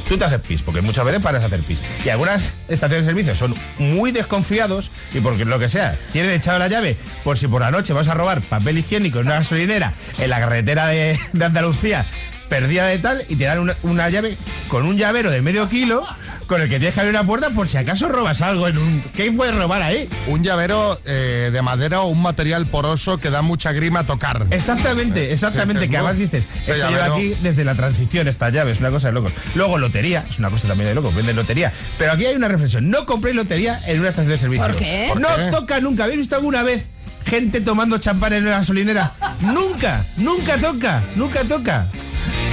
[0.08, 1.78] tú te haces pis, porque muchas veces paras a hacer pis.
[2.04, 6.58] Y algunas estaciones de servicio son muy desconfiados y porque lo que sea, tienen echado
[6.58, 9.94] la llave por si por la noche vas a robar papel higiénico en una gasolinera
[10.18, 12.06] en la carretera de, de Andalucía
[12.52, 14.36] perdida de tal y te dan una, una llave
[14.68, 16.06] con un llavero de medio kilo
[16.52, 19.02] con el que tienes que abrir una puerta por si acaso robas algo en un...
[19.16, 20.06] ¿Qué puedes robar ahí?
[20.26, 24.44] Un llavero eh, de madera o un material poroso que da mucha grima tocar.
[24.50, 28.72] Exactamente, exactamente, que además dices, Este esto lleva llavero- aquí desde la transición, esta llave,
[28.72, 29.32] es una cosa de locos.
[29.54, 31.72] Luego lotería, es una cosa también de locos, venden lotería.
[31.96, 34.66] Pero aquí hay una reflexión, no compréis lotería en una estación de servicio.
[34.66, 35.06] ¿Por qué?
[35.08, 35.50] ¿Por no qué?
[35.50, 36.90] toca nunca, ¿habéis visto alguna vez
[37.24, 39.14] gente tomando champán en una gasolinera?
[39.40, 41.86] nunca, nunca toca, nunca toca.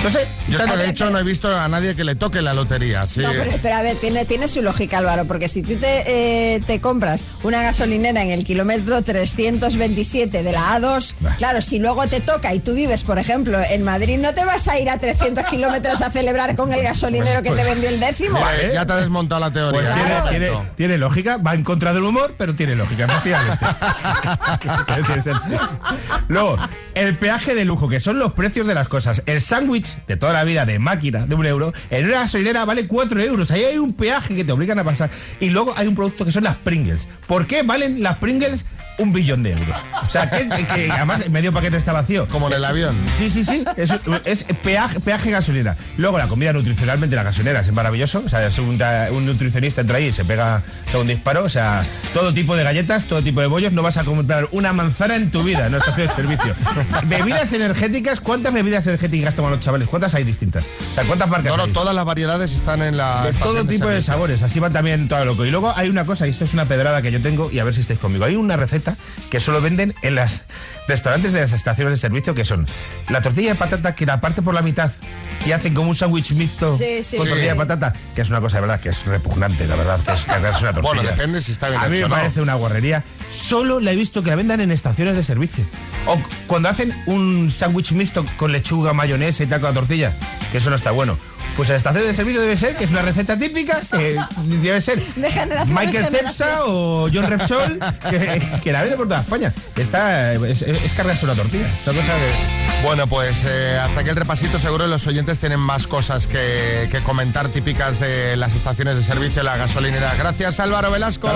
[0.03, 2.41] No sé, Yo es que de hecho no he visto a nadie que le toque
[2.41, 3.05] la lotería.
[3.05, 3.19] Sí.
[3.19, 6.61] No, pero, pero a ver, tiene, tiene su lógica, Álvaro, porque si tú te, eh,
[6.65, 12.21] te compras una gasolinera en el kilómetro 327 de la A2, claro, si luego te
[12.21, 15.43] toca y tú vives, por ejemplo, en Madrid, no te vas a ir a 300
[15.45, 18.39] kilómetros a celebrar con el gasolinero que te vendió el décimo.
[18.39, 19.81] Mira, ya te ha desmontado la teoría.
[19.81, 20.29] Pues tiene, Perfecto.
[20.29, 23.65] tiene- tiene lógica, va en contra del humor, pero tiene lógica, efectivamente.
[26.27, 26.57] Luego,
[26.95, 29.23] el peaje de lujo, que son los precios de las cosas.
[29.25, 32.87] El sándwich de toda la vida de máquina, de un euro, en una gasolinera vale
[32.87, 33.51] 4 euros.
[33.51, 35.09] Ahí hay un peaje que te obligan a pasar.
[35.39, 37.07] Y luego hay un producto que son las Pringles.
[37.27, 38.65] ¿Por qué valen las Pringles
[38.97, 39.77] un billón de euros?
[40.05, 42.27] O sea, que, que además medio paquete está vacío.
[42.27, 42.95] Como en el avión.
[43.17, 43.63] Sí, sí, sí.
[43.77, 43.91] Es,
[44.25, 45.75] es peaje, peaje gasolina.
[45.97, 48.23] Luego la comida nutricionalmente en la gasolinera es maravilloso.
[48.25, 48.81] O sea, un,
[49.15, 50.63] un nutricionista entra ahí y se pega
[50.99, 51.43] un disparo.
[51.43, 53.73] O sea, todo tipo de galletas, todo tipo de bollos.
[53.73, 56.55] No vas a comprar una manzana en tu vida en una estación de servicio.
[57.05, 59.87] Bebidas energéticas, ¿cuántas bebidas energéticas los chavales?
[59.87, 60.63] ¿Cuántas hay distintas?
[60.91, 61.71] O sea, ¿cuántas marcas No, no, hay?
[61.73, 63.23] todas las variedades están en la.
[63.25, 65.45] de todo tipo de sabores, así va también todo loco.
[65.45, 67.63] Y luego hay una cosa, y esto es una pedrada que yo tengo, y a
[67.63, 68.25] ver si estáis conmigo.
[68.25, 68.95] Hay una receta
[69.29, 70.41] que solo venden en los
[70.87, 72.67] restaurantes de las estaciones de servicio, que son
[73.09, 74.91] la tortilla de patata que la parte por la mitad
[75.45, 77.31] y hacen como un sándwich mixto Sí, sí, con sí.
[77.33, 80.11] tortilla de patata, que es una cosa de verdad que es repugnante, la verdad, que
[80.11, 80.81] es una tortilla.
[80.81, 82.15] Bueno, depende si está bien A mí me o no.
[82.15, 83.03] parece una guarrería.
[83.31, 85.63] Solo la he visto que la vendan en estaciones de servicio.
[86.05, 86.17] O
[86.47, 90.15] cuando hacen un sándwich mixto con lechuga, mayonesa y tal con la tortilla,
[90.51, 91.17] que eso no está bueno.
[91.55, 94.17] Pues en la estación de servicio debe ser, que es una receta típica, que
[94.61, 96.27] debe ser De generación Michael generación.
[96.29, 99.53] Cepsa o John Repsol, que, que la vende por toda España.
[99.75, 101.67] Está, es, es cargarse una tortilla.
[101.81, 104.57] Esa cosa que- Bueno, pues eh, hasta aquí el repasito.
[104.57, 109.43] Seguro los oyentes tienen más cosas que, que comentar típicas de las estaciones de servicio,
[109.43, 110.15] la gasolinera.
[110.15, 111.27] Gracias, Álvaro Velasco.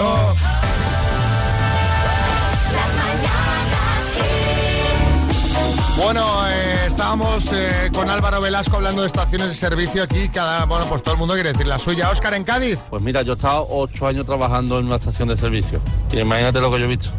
[5.95, 10.27] Bueno, eh, estábamos eh, con Álvaro Velasco hablando de estaciones de servicio aquí.
[10.29, 12.09] Cada, bueno, pues todo el mundo quiere decir la suya.
[12.09, 12.79] Óscar en Cádiz.
[12.89, 15.79] Pues mira, yo he estado ocho años trabajando en una estación de servicio.
[16.11, 17.09] Y imagínate lo que yo he visto.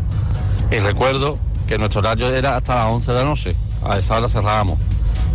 [0.72, 3.56] Y recuerdo que nuestro horario era hasta las 11 de la noche.
[3.84, 4.78] A esa hora cerrábamos.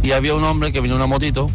[0.03, 1.47] Y había un hombre que vino en una motito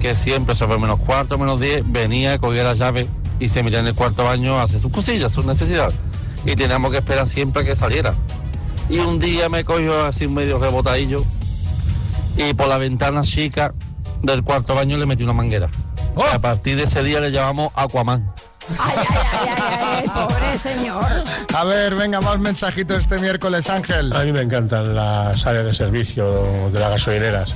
[0.00, 3.06] que siempre sobre menos cuarto, menos 10, venía, cogía la llave
[3.38, 5.94] y se metía en el cuarto baño a hacer sus cosillas, sus necesidades.
[6.44, 8.12] Y teníamos que esperar siempre que saliera.
[8.88, 11.24] Y un día me cogió así medio rebotadillo
[12.36, 13.74] y por la ventana chica
[14.22, 15.68] del cuarto baño le metí una manguera.
[16.14, 16.24] ¡Oh!
[16.32, 18.32] A partir de ese día le llamamos Aquaman.
[18.78, 21.06] Ay, pobre señor.
[21.54, 24.12] A ver, venga, más mensajitos este miércoles, Ángel.
[24.14, 26.24] A mí me encantan las áreas de servicio
[26.70, 27.54] de las gasolineras,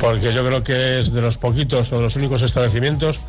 [0.00, 3.20] porque yo creo que es de los poquitos o de los únicos establecimientos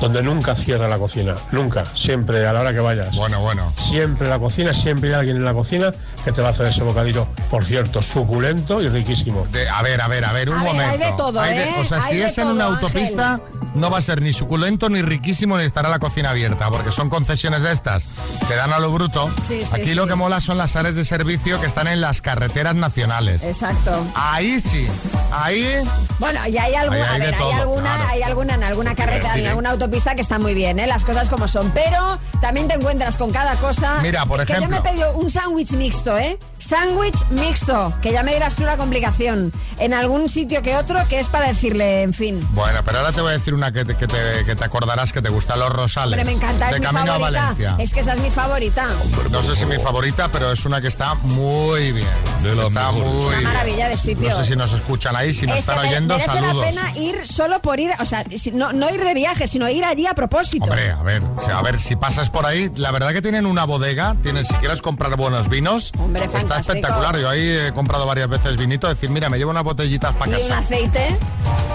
[0.00, 3.14] donde nunca cierra la cocina, nunca, siempre a la hora que vayas.
[3.14, 3.72] Bueno, bueno.
[3.78, 5.92] Siempre la cocina, siempre hay alguien en la cocina
[6.24, 9.46] que te va a hacer ese bocadillo, por cierto, suculento y riquísimo.
[9.52, 10.92] De- a ver, a ver, a ver, un A ver, momento.
[10.92, 11.74] hay de todo, Hay ¿eh?
[11.78, 12.84] O sea, Hay si de es en una Ángel.
[12.84, 13.40] autopista,
[13.74, 17.10] no va a ser ni suculento, ni riquísimo, ni estará la cocina abierta, porque son
[17.10, 18.08] concesiones de estas
[18.48, 19.30] que dan a lo bruto.
[19.46, 22.20] Sí, sí, Aquí lo que mola son las áreas de servicio que están en las
[22.20, 23.42] carreteras nacionales.
[23.44, 24.04] Exacto.
[24.14, 24.86] Ahí sí,
[25.32, 25.82] ahí...
[26.18, 28.08] Bueno, y hay, algún- Ahí hay a de ver, hay todo, alguna, claro.
[28.10, 29.48] hay alguna en alguna carretera, en dime.
[29.48, 30.86] alguna autopista que está muy bien, ¿eh?
[30.86, 31.70] las cosas como son.
[31.72, 33.98] Pero también te encuentras con cada cosa.
[34.02, 34.82] Mira, por que yo me he ejemplo.
[34.90, 36.38] pedido un sándwich mixto, ¿eh?
[36.58, 39.52] Sándwich mixto, que ya me dirás tú la complicación.
[39.78, 42.46] En algún sitio que otro, que es para decirle, en fin.
[42.52, 45.12] Bueno, pero ahora te voy a decir una que te, que te, que te acordarás
[45.12, 46.18] que te gusta, Los Rosales.
[46.18, 47.40] Hombre, me encanta, De es mi camino a favorita.
[47.42, 47.76] Valencia.
[47.78, 48.86] Es que esa es mi favorita.
[49.30, 52.06] No sé si mi favorita, pero es una que está muy bien.
[52.42, 54.30] está muy Una maravilla de sitio.
[54.30, 56.56] No sé si nos escuchan ahí, si nos Es que están mere- oyendo, merece saludos.
[56.56, 59.84] la pena ir solo por ir, o sea, no, no ir de viaje, sino ir
[59.84, 60.64] allí a propósito.
[60.64, 63.64] Hombre, a ver, si- a ver, si pasas por ahí, la verdad que tienen una
[63.64, 66.74] bodega, tienen, si quieres comprar buenos vinos, Hombre, está fantástico.
[66.76, 67.18] espectacular.
[67.18, 70.42] Yo ahí he comprado varias veces vinito, decir, mira, me llevo unas botellitas para y
[70.42, 70.60] un casa.
[70.60, 71.16] aceite.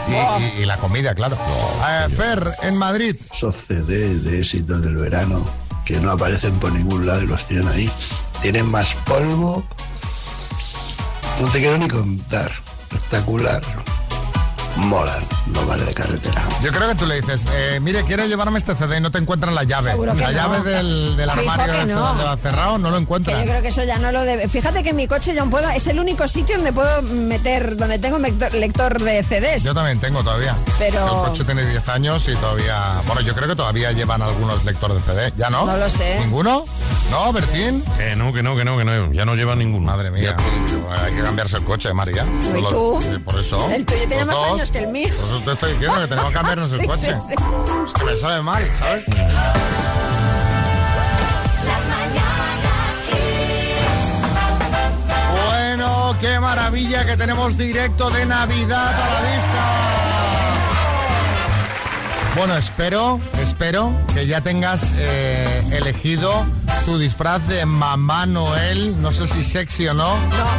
[0.08, 0.40] Y, Oh.
[0.40, 1.36] y- y la comida, claro.
[1.38, 3.16] Eh, Fer, en Madrid.
[3.34, 5.44] Esos CD de éxito del verano
[5.86, 7.90] que no aparecen por ningún lado y los tienen ahí.
[8.42, 9.64] Tienen más polvo.
[11.42, 12.52] No te quiero ni contar.
[12.92, 13.62] Espectacular.
[14.88, 15.24] Molan.
[15.48, 16.42] No vale de carretera.
[16.64, 19.18] Yo creo que tú le dices, eh, mire, quiere llevarme este CD y no te
[19.18, 19.92] encuentran la llave.
[19.92, 20.38] Seguro que la no.
[20.38, 22.02] llave del, armario que ese no.
[22.02, 23.40] donde lo ha cerrado no lo Que encuentran.
[23.40, 24.48] yo creo que eso ya no lo debe.
[24.48, 28.00] Fíjate que en mi coche yo puedo, es el único sitio donde puedo meter, donde
[28.00, 29.64] tengo un lector, lector de CDs.
[29.64, 30.56] Yo también tengo todavía.
[30.78, 33.02] Pero- El coche tiene 10 años y todavía...
[33.06, 35.34] Bueno, yo creo que todavía llevan algunos lectores de CD.
[35.38, 35.66] ¿Ya no?
[35.66, 36.20] No lo sé.
[36.22, 36.66] ¿Ninguno?
[37.12, 37.84] ¿No, Bertín?
[37.98, 39.12] Que no, que no, que no, que no.
[39.12, 39.86] Ya no lleva ninguno.
[39.86, 40.36] Madre mía.
[41.04, 42.26] Hay que cambiarse el coche, María.
[42.58, 43.00] ¿Y tú?
[43.04, 43.70] eh, Por eso.
[43.72, 44.52] El tuyo tiene Los más dos.
[44.54, 45.10] años que el mío.
[45.16, 47.16] Por eso te estoy diciendo que tenemos que cambiarnos el Sí, coche.
[47.22, 47.34] sí, sí.
[47.86, 49.06] Es que me sabe mal, ¿sabes?
[55.48, 59.66] Bueno, qué maravilla que tenemos directo de Navidad a la vista.
[62.36, 66.46] Bueno, espero, espero que ya tengas eh, elegido
[66.86, 70.16] tu disfraz de Mamá Noel, no sé si sexy o no,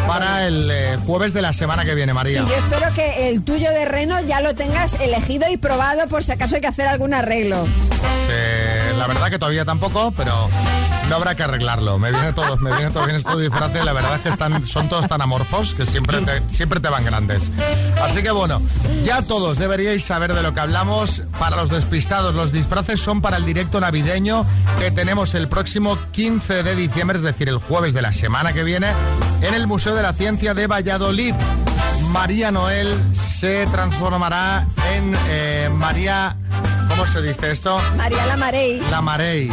[0.07, 2.45] para el eh, jueves de la semana que viene, Y María.
[2.47, 6.33] yo espero que el tuyo de Reno ya lo tengas elegido y probado por si
[6.33, 7.66] acaso hay que hacer algún arreglo.
[7.89, 10.49] Pues, eh, la verdad que todavía tampoco, pero
[11.11, 11.98] no habrá que arreglarlo.
[11.98, 13.84] Me viene todo, me viene todo bien estos disfraces.
[13.84, 17.04] La verdad es que están, son todos tan amorfos que siempre te, siempre te van
[17.04, 17.50] grandes.
[18.00, 18.62] Así que bueno,
[19.04, 21.24] ya todos deberíais saber de lo que hablamos.
[21.40, 24.46] Para los despistados, los disfraces son para el directo navideño
[24.78, 28.62] que tenemos el próximo 15 de diciembre, es decir, el jueves de la semana que
[28.62, 28.92] viene,
[29.42, 31.34] en el Museo de la Ciencia de Valladolid.
[32.12, 36.36] María Noel se transformará en eh, María...
[36.88, 37.80] ¿Cómo se dice esto?
[37.96, 38.80] María Lamarey.
[38.90, 39.50] La Marey.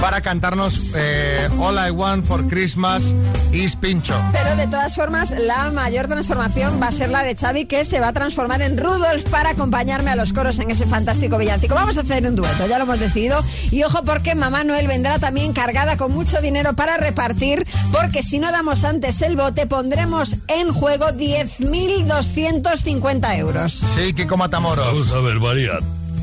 [0.00, 3.14] Para cantarnos eh, All I Want for Christmas
[3.52, 4.18] is Pincho.
[4.32, 8.00] Pero de todas formas, la mayor transformación va a ser la de Xavi, que se
[8.00, 11.74] va a transformar en Rudolf para acompañarme a los coros en ese fantástico villancico.
[11.74, 13.44] Vamos a hacer un dueto, ya lo hemos decidido.
[13.70, 18.38] Y ojo porque Mamá Noel vendrá también cargada con mucho dinero para repartir, porque si
[18.38, 23.84] no damos antes el bote, pondremos en juego 10.250 euros.
[23.94, 24.86] Sí, Kiko Matamoros.
[24.86, 25.78] Vamos a ver, María.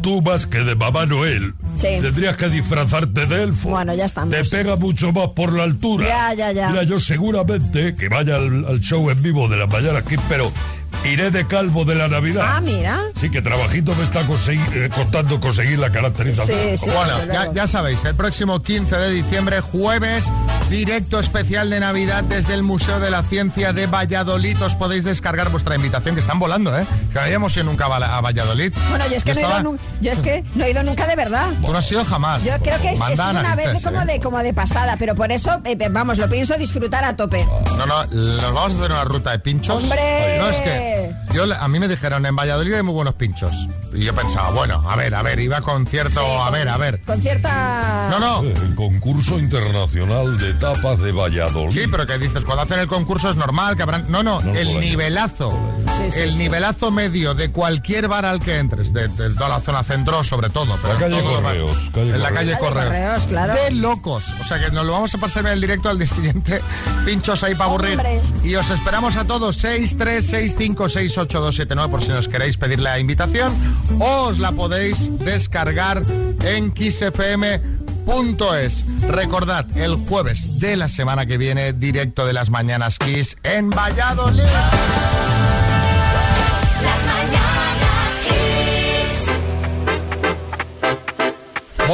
[0.08, 1.54] Tú más que de Mamá Noel.
[1.76, 1.98] Sí.
[2.00, 3.72] Tendrías que disfrazarte de elfo.
[3.72, 4.34] Bueno, ya estamos.
[4.34, 6.08] Te pega mucho más por la altura.
[6.08, 6.70] Ya, ya, ya.
[6.70, 10.50] Mira, yo seguramente que vaya al, al show en vivo de la mañana aquí, pero
[11.06, 12.44] iré de calvo de la Navidad.
[12.46, 13.00] Ah, mira.
[13.20, 16.58] Sí, que trabajito me está consegui- eh, costando conseguir la caracterización.
[16.72, 16.90] Sí, sí.
[16.90, 20.26] Bueno, ya, sabéis, el próximo 15 de diciembre, jueves,
[20.70, 24.62] directo especial de Navidad desde el Museo de la Ciencia de Valladolid.
[24.62, 26.86] Os podéis descargar vuestra invitación, que están volando, ¿eh?
[27.14, 28.74] Que no hayamos ido nunca a Val- a Valladolid.
[28.90, 30.84] Bueno, yo es, que no he ido estaba- nun- yo es que no he ido
[30.84, 31.48] nunca de verdad.
[31.62, 32.44] Tú no has ido jamás.
[32.44, 34.06] Yo creo que es, una vez de como, ¿eh?
[34.06, 37.46] de como de pasada, pero por eso, eh, vamos, lo pienso disfrutar a tope.
[37.78, 39.84] No, no, nos vamos a hacer una ruta de pinchos.
[39.84, 40.38] ¡Hombre!
[40.40, 41.27] No, es que Yeah.
[41.38, 43.68] Yo, a mí me dijeron en Valladolid hay muy buenos pinchos.
[43.94, 47.02] Y yo pensaba, bueno, a ver, a ver, iba con cierto, a ver, a ver.
[47.06, 48.10] Con cierta...
[48.12, 48.42] No, no.
[48.42, 51.72] El concurso internacional de tapas de Valladolid.
[51.72, 54.06] Sí, pero que dices, cuando hacen el concurso es normal que habrán...
[54.10, 55.58] No, no, No, el nivelazo.
[56.04, 56.38] Sí, sí, el sí.
[56.38, 60.50] nivelazo medio de cualquier bar al que entres, de, de toda la zona centro sobre
[60.50, 60.78] todo.
[60.82, 62.34] Pero La calle Correos, calle en la Correos.
[62.34, 62.86] calle Calle Correos.
[62.86, 63.54] Correos, claro.
[63.56, 64.26] De locos.
[64.40, 66.62] O sea que nos lo vamos a pasar en el directo al día siguiente.
[67.06, 68.00] Pinchos ahí para aburrir.
[68.44, 72.04] Y os esperamos a todos 6, 3, 6, 5, 6, 8, 2, 7, 9 por
[72.04, 73.54] si nos queréis pedir la invitación.
[74.00, 76.02] O os la podéis descargar
[76.44, 77.66] en kissfm.es.
[79.02, 84.44] Recordad, el jueves de la semana que viene, directo de las mañanas Kiss en Valladolid.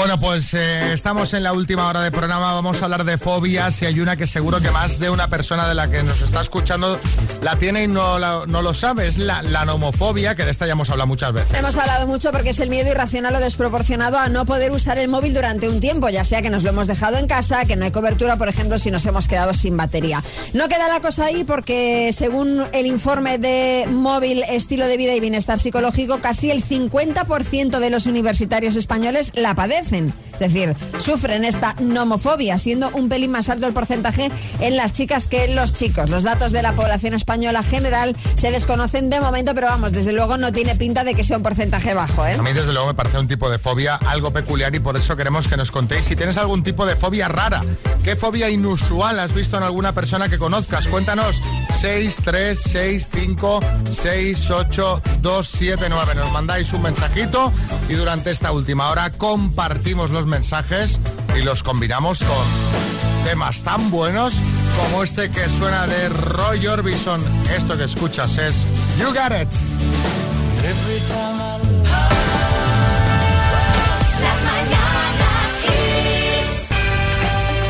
[0.04, 2.52] Bueno, pues eh, estamos en la última hora de programa.
[2.52, 5.66] Vamos a hablar de fobias y hay una que seguro que más de una persona
[5.66, 7.00] de la que nos está escuchando
[7.42, 9.08] la tiene y no, no lo sabe.
[9.08, 11.58] Es la, la nomofobia, que de esta ya hemos hablado muchas veces.
[11.58, 15.08] Hemos hablado mucho porque es el miedo irracional o desproporcionado a no poder usar el
[15.08, 17.86] móvil durante un tiempo, ya sea que nos lo hemos dejado en casa, que no
[17.86, 20.22] hay cobertura, por ejemplo, si nos hemos quedado sin batería.
[20.52, 25.22] No queda la cosa ahí porque según el informe de móvil estilo de vida y
[25.22, 29.93] bienestar psicológico, casi el 50% de los universitarios españoles la padecen.
[29.94, 30.12] And.
[30.34, 35.28] Es decir, sufren esta nomofobia, siendo un pelín más alto el porcentaje en las chicas
[35.28, 36.10] que en los chicos.
[36.10, 40.38] Los datos de la población española general se desconocen de momento, pero vamos, desde luego
[40.38, 42.34] no tiene pinta de que sea un porcentaje bajo, ¿eh?
[42.34, 45.16] A mí desde luego me parece un tipo de fobia algo peculiar y por eso
[45.16, 47.62] queremos que nos contéis si tienes algún tipo de fobia rara.
[48.04, 50.88] ¿Qué fobia inusual has visto en alguna persona que conozcas?
[50.88, 51.42] Cuéntanos
[51.80, 53.60] 6, 3, 6, 5,
[53.90, 56.16] 6, 8, 2, 7, 9.
[56.16, 57.52] Nos mandáis un mensajito
[57.88, 61.00] y durante esta última hora compartimos los mensajes
[61.38, 64.34] y los combinamos con temas tan buenos
[64.78, 67.22] como este que suena de Roy Orbison.
[67.56, 68.66] Esto que escuchas es
[69.00, 69.50] You Got It.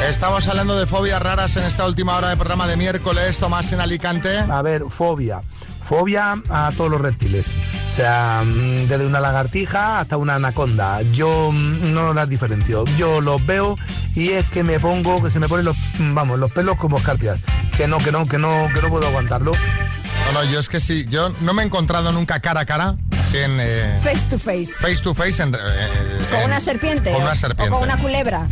[0.10, 3.38] Estamos hablando de fobias raras en esta última hora de programa de miércoles.
[3.40, 4.38] Tomás en Alicante.
[4.38, 5.42] A ver, fobia.
[5.82, 7.56] Fobia a todos los reptiles.
[7.88, 11.02] O sea, mm, desde una lagartija hasta una anaconda.
[11.14, 12.84] Yo mm, no las diferencio.
[12.98, 13.78] Yo los veo
[14.14, 16.98] y es que me pongo, que se me ponen los, mm, vamos, los pelos como
[16.98, 17.40] escarpias.
[17.78, 19.54] Que no, que no, que no, que no puedo aguantarlo.
[19.54, 22.98] No, no, yo es que sí, yo no me he encontrado nunca cara a cara,
[23.38, 24.74] así eh, Face to face.
[24.80, 25.56] face to face en...
[25.56, 27.12] eh, ¿Con en- una serpiente?
[27.12, 27.74] Con una serpiente.
[27.74, 28.48] ¿O con una culebra?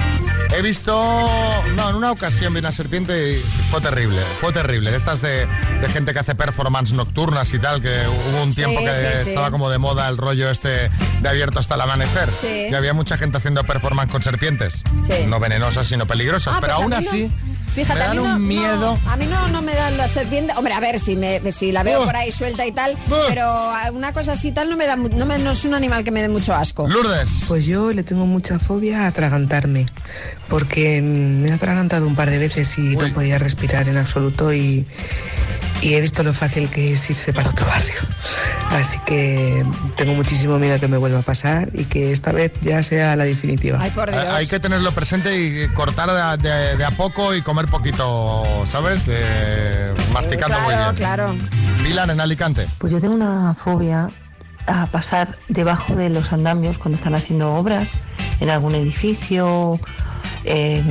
[0.57, 0.93] He visto,
[1.75, 3.35] no, en una ocasión vi una serpiente y
[3.69, 4.91] fue terrible, fue terrible.
[4.91, 5.45] De estas de,
[5.79, 9.23] de gente que hace performance nocturnas y tal, que hubo un Sí, tiempo que sí,
[9.23, 9.29] sí.
[9.29, 10.89] estaba como de moda el rollo este
[11.21, 12.29] de abierto hasta el amanecer.
[12.39, 12.67] Sí.
[12.69, 14.83] Y había mucha gente haciendo performance con serpientes.
[15.05, 15.25] Sí.
[15.27, 16.55] No venenosas, sino peligrosas.
[16.55, 16.89] Ah, pero pues aún
[17.29, 17.31] no.
[17.73, 18.99] Fíjate, me a dan mí no, un miedo.
[19.05, 20.53] no, a mí no, no me dan la serpiente.
[20.57, 22.97] Hombre, a ver, si, me, si la veo por ahí suelta y tal,
[23.29, 26.03] pero una cosa así tal no me da mu- no, me- no es un animal
[26.03, 26.87] que me dé mucho asco.
[26.87, 27.45] Lourdes.
[27.47, 29.85] Pues yo le tengo mucha fobia a atragantarme,
[30.49, 34.85] porque me he atragantado un par de veces y no podía respirar en absoluto y,
[35.81, 37.93] y he visto lo fácil que es irse para otro barrio.
[38.69, 39.65] Así que
[39.97, 43.15] tengo muchísimo miedo a que me vuelva a pasar y que esta vez ya sea
[43.15, 43.77] la definitiva.
[43.81, 47.35] Ay, por Hay- Hay que tenerlo presente y cortar de, a- de- de a poco
[47.35, 49.05] y comer poquito, ¿sabes?
[49.05, 50.95] De, masticando muy claro, bien.
[50.95, 51.35] claro.
[51.83, 52.67] Milan en Alicante.
[52.77, 54.07] Pues yo tengo una fobia
[54.67, 57.89] a pasar debajo de los andamios cuando están haciendo obras
[58.39, 59.79] en algún edificio.
[60.43, 60.83] Eh,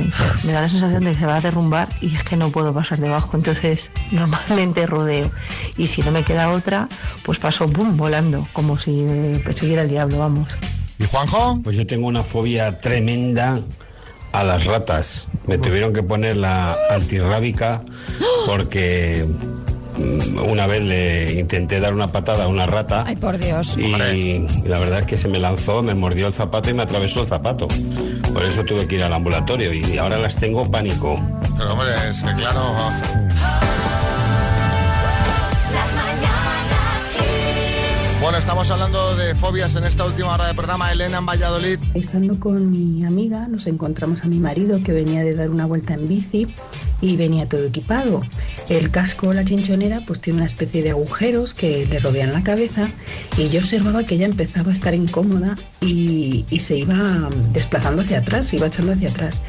[0.43, 2.73] me da la sensación de que se va a derrumbar y es que no puedo
[2.73, 3.37] pasar debajo.
[3.37, 5.29] Entonces normalmente rodeo.
[5.77, 6.89] Y si no me queda otra,
[7.23, 10.49] pues paso boom, volando, como si me persiguiera el diablo, vamos.
[10.99, 11.59] ¿Y Juanjo?
[11.63, 13.59] Pues yo tengo una fobia tremenda
[14.31, 15.27] a las ratas.
[15.47, 17.83] Me tuvieron que poner la antirrábica
[18.45, 19.25] porque
[20.49, 23.75] una vez le intenté dar una patada a una rata Ay, por Dios.
[23.77, 27.21] y la verdad es que se me lanzó, me mordió el zapato y me atravesó
[27.21, 27.67] el zapato.
[28.33, 31.21] Por eso tuve que ir al ambulatorio y ahora las tengo pánico.
[31.57, 32.61] Pero hombre, es que claro...
[38.21, 40.91] Bueno, estamos hablando de fobias en esta última hora de programa.
[40.91, 41.79] Elena en Valladolid.
[41.95, 45.95] Estando con mi amiga, nos encontramos a mi marido que venía de dar una vuelta
[45.95, 46.53] en bici
[47.01, 48.21] y venía todo equipado.
[48.69, 52.89] El casco, la chinchonera, pues tiene una especie de agujeros que le rodean la cabeza
[53.39, 58.49] y yo observaba que ella empezaba a estar incómoda y, se iba desplazando hacia atrás,
[58.49, 59.41] se iba echando hacia atrás.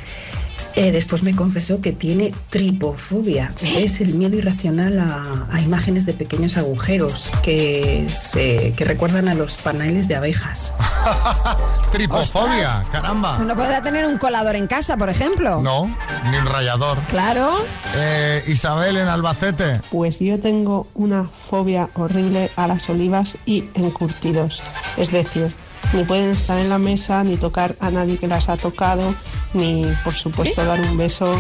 [0.74, 3.52] Eh, después me confesó que tiene tripofobia.
[3.62, 9.34] Es el miedo irracional a, a imágenes de pequeños agujeros que, se, que recuerdan a
[9.34, 10.72] los paneles de abejas.
[11.92, 12.88] Tripofobia, Ostras.
[12.90, 13.38] caramba.
[13.38, 15.60] ¿No podrá tener un colador en casa, por ejemplo?
[15.60, 15.94] No,
[16.30, 16.98] ni un rayador.
[17.08, 17.54] Claro.
[17.94, 19.80] Eh, Isabel en Albacete.
[19.90, 24.62] Pues yo tengo una fobia horrible a las olivas y encurtidos.
[24.96, 25.54] Es decir,
[25.92, 29.14] ni pueden estar en la mesa, ni tocar a nadie que las ha tocado,
[29.52, 31.34] ni por supuesto dar un beso,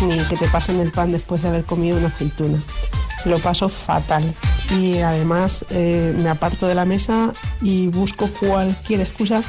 [0.00, 2.62] ni que te pasen el pan después de haber comido una aceituna.
[3.24, 4.34] Lo paso fatal.
[4.76, 9.42] Y además eh, me aparto de la mesa y busco cualquier excusa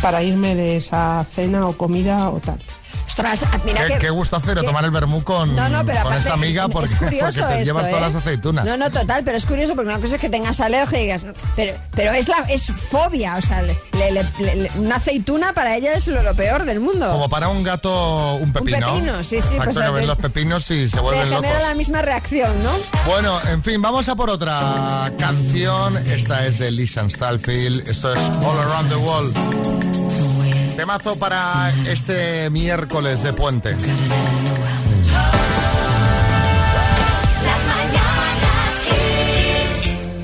[0.00, 2.58] para irme de esa cena o comida o tal.
[3.06, 3.98] Ostras, mira Qué, que...
[3.98, 6.68] qué gusto hacer que- tomar el vermú con, No, no, pero con aparte, esta amiga
[6.68, 8.06] porque, es curioso porque te esto, llevas todas ¿eh?
[8.06, 8.64] las aceitunas.
[8.64, 11.26] No, no, total, pero es curioso porque una cosa es que tengas alergia y digas,
[11.56, 15.76] pero, pero es la es fobia, o sea, le- le- le- le- una aceituna para
[15.76, 17.08] ella es lo, lo peor del mundo.
[17.10, 18.86] Como para un gato, un pepino.
[18.94, 21.68] pepino, sí, sí, Exacto, pues, que ven te- los pepinos y se vuelven genera locos.
[21.68, 22.70] la misma reacción, ¿no?
[23.06, 25.96] Bueno, en fin, vamos a por otra canción.
[26.06, 27.88] Esta es de Lisa Stalfield.
[27.88, 30.31] Esto es All Around the World.
[30.76, 33.76] Temazo para este miércoles de puente.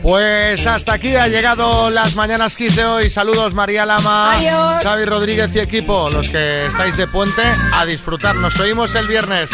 [0.02, 3.10] Pues hasta aquí ha llegado las mañanas Kiss de hoy.
[3.10, 4.82] Saludos María Lama, Adiós.
[4.82, 7.42] Xavi Rodríguez y equipo, los que estáis de puente,
[7.74, 8.34] a disfrutar.
[8.36, 9.50] Nos oímos el viernes.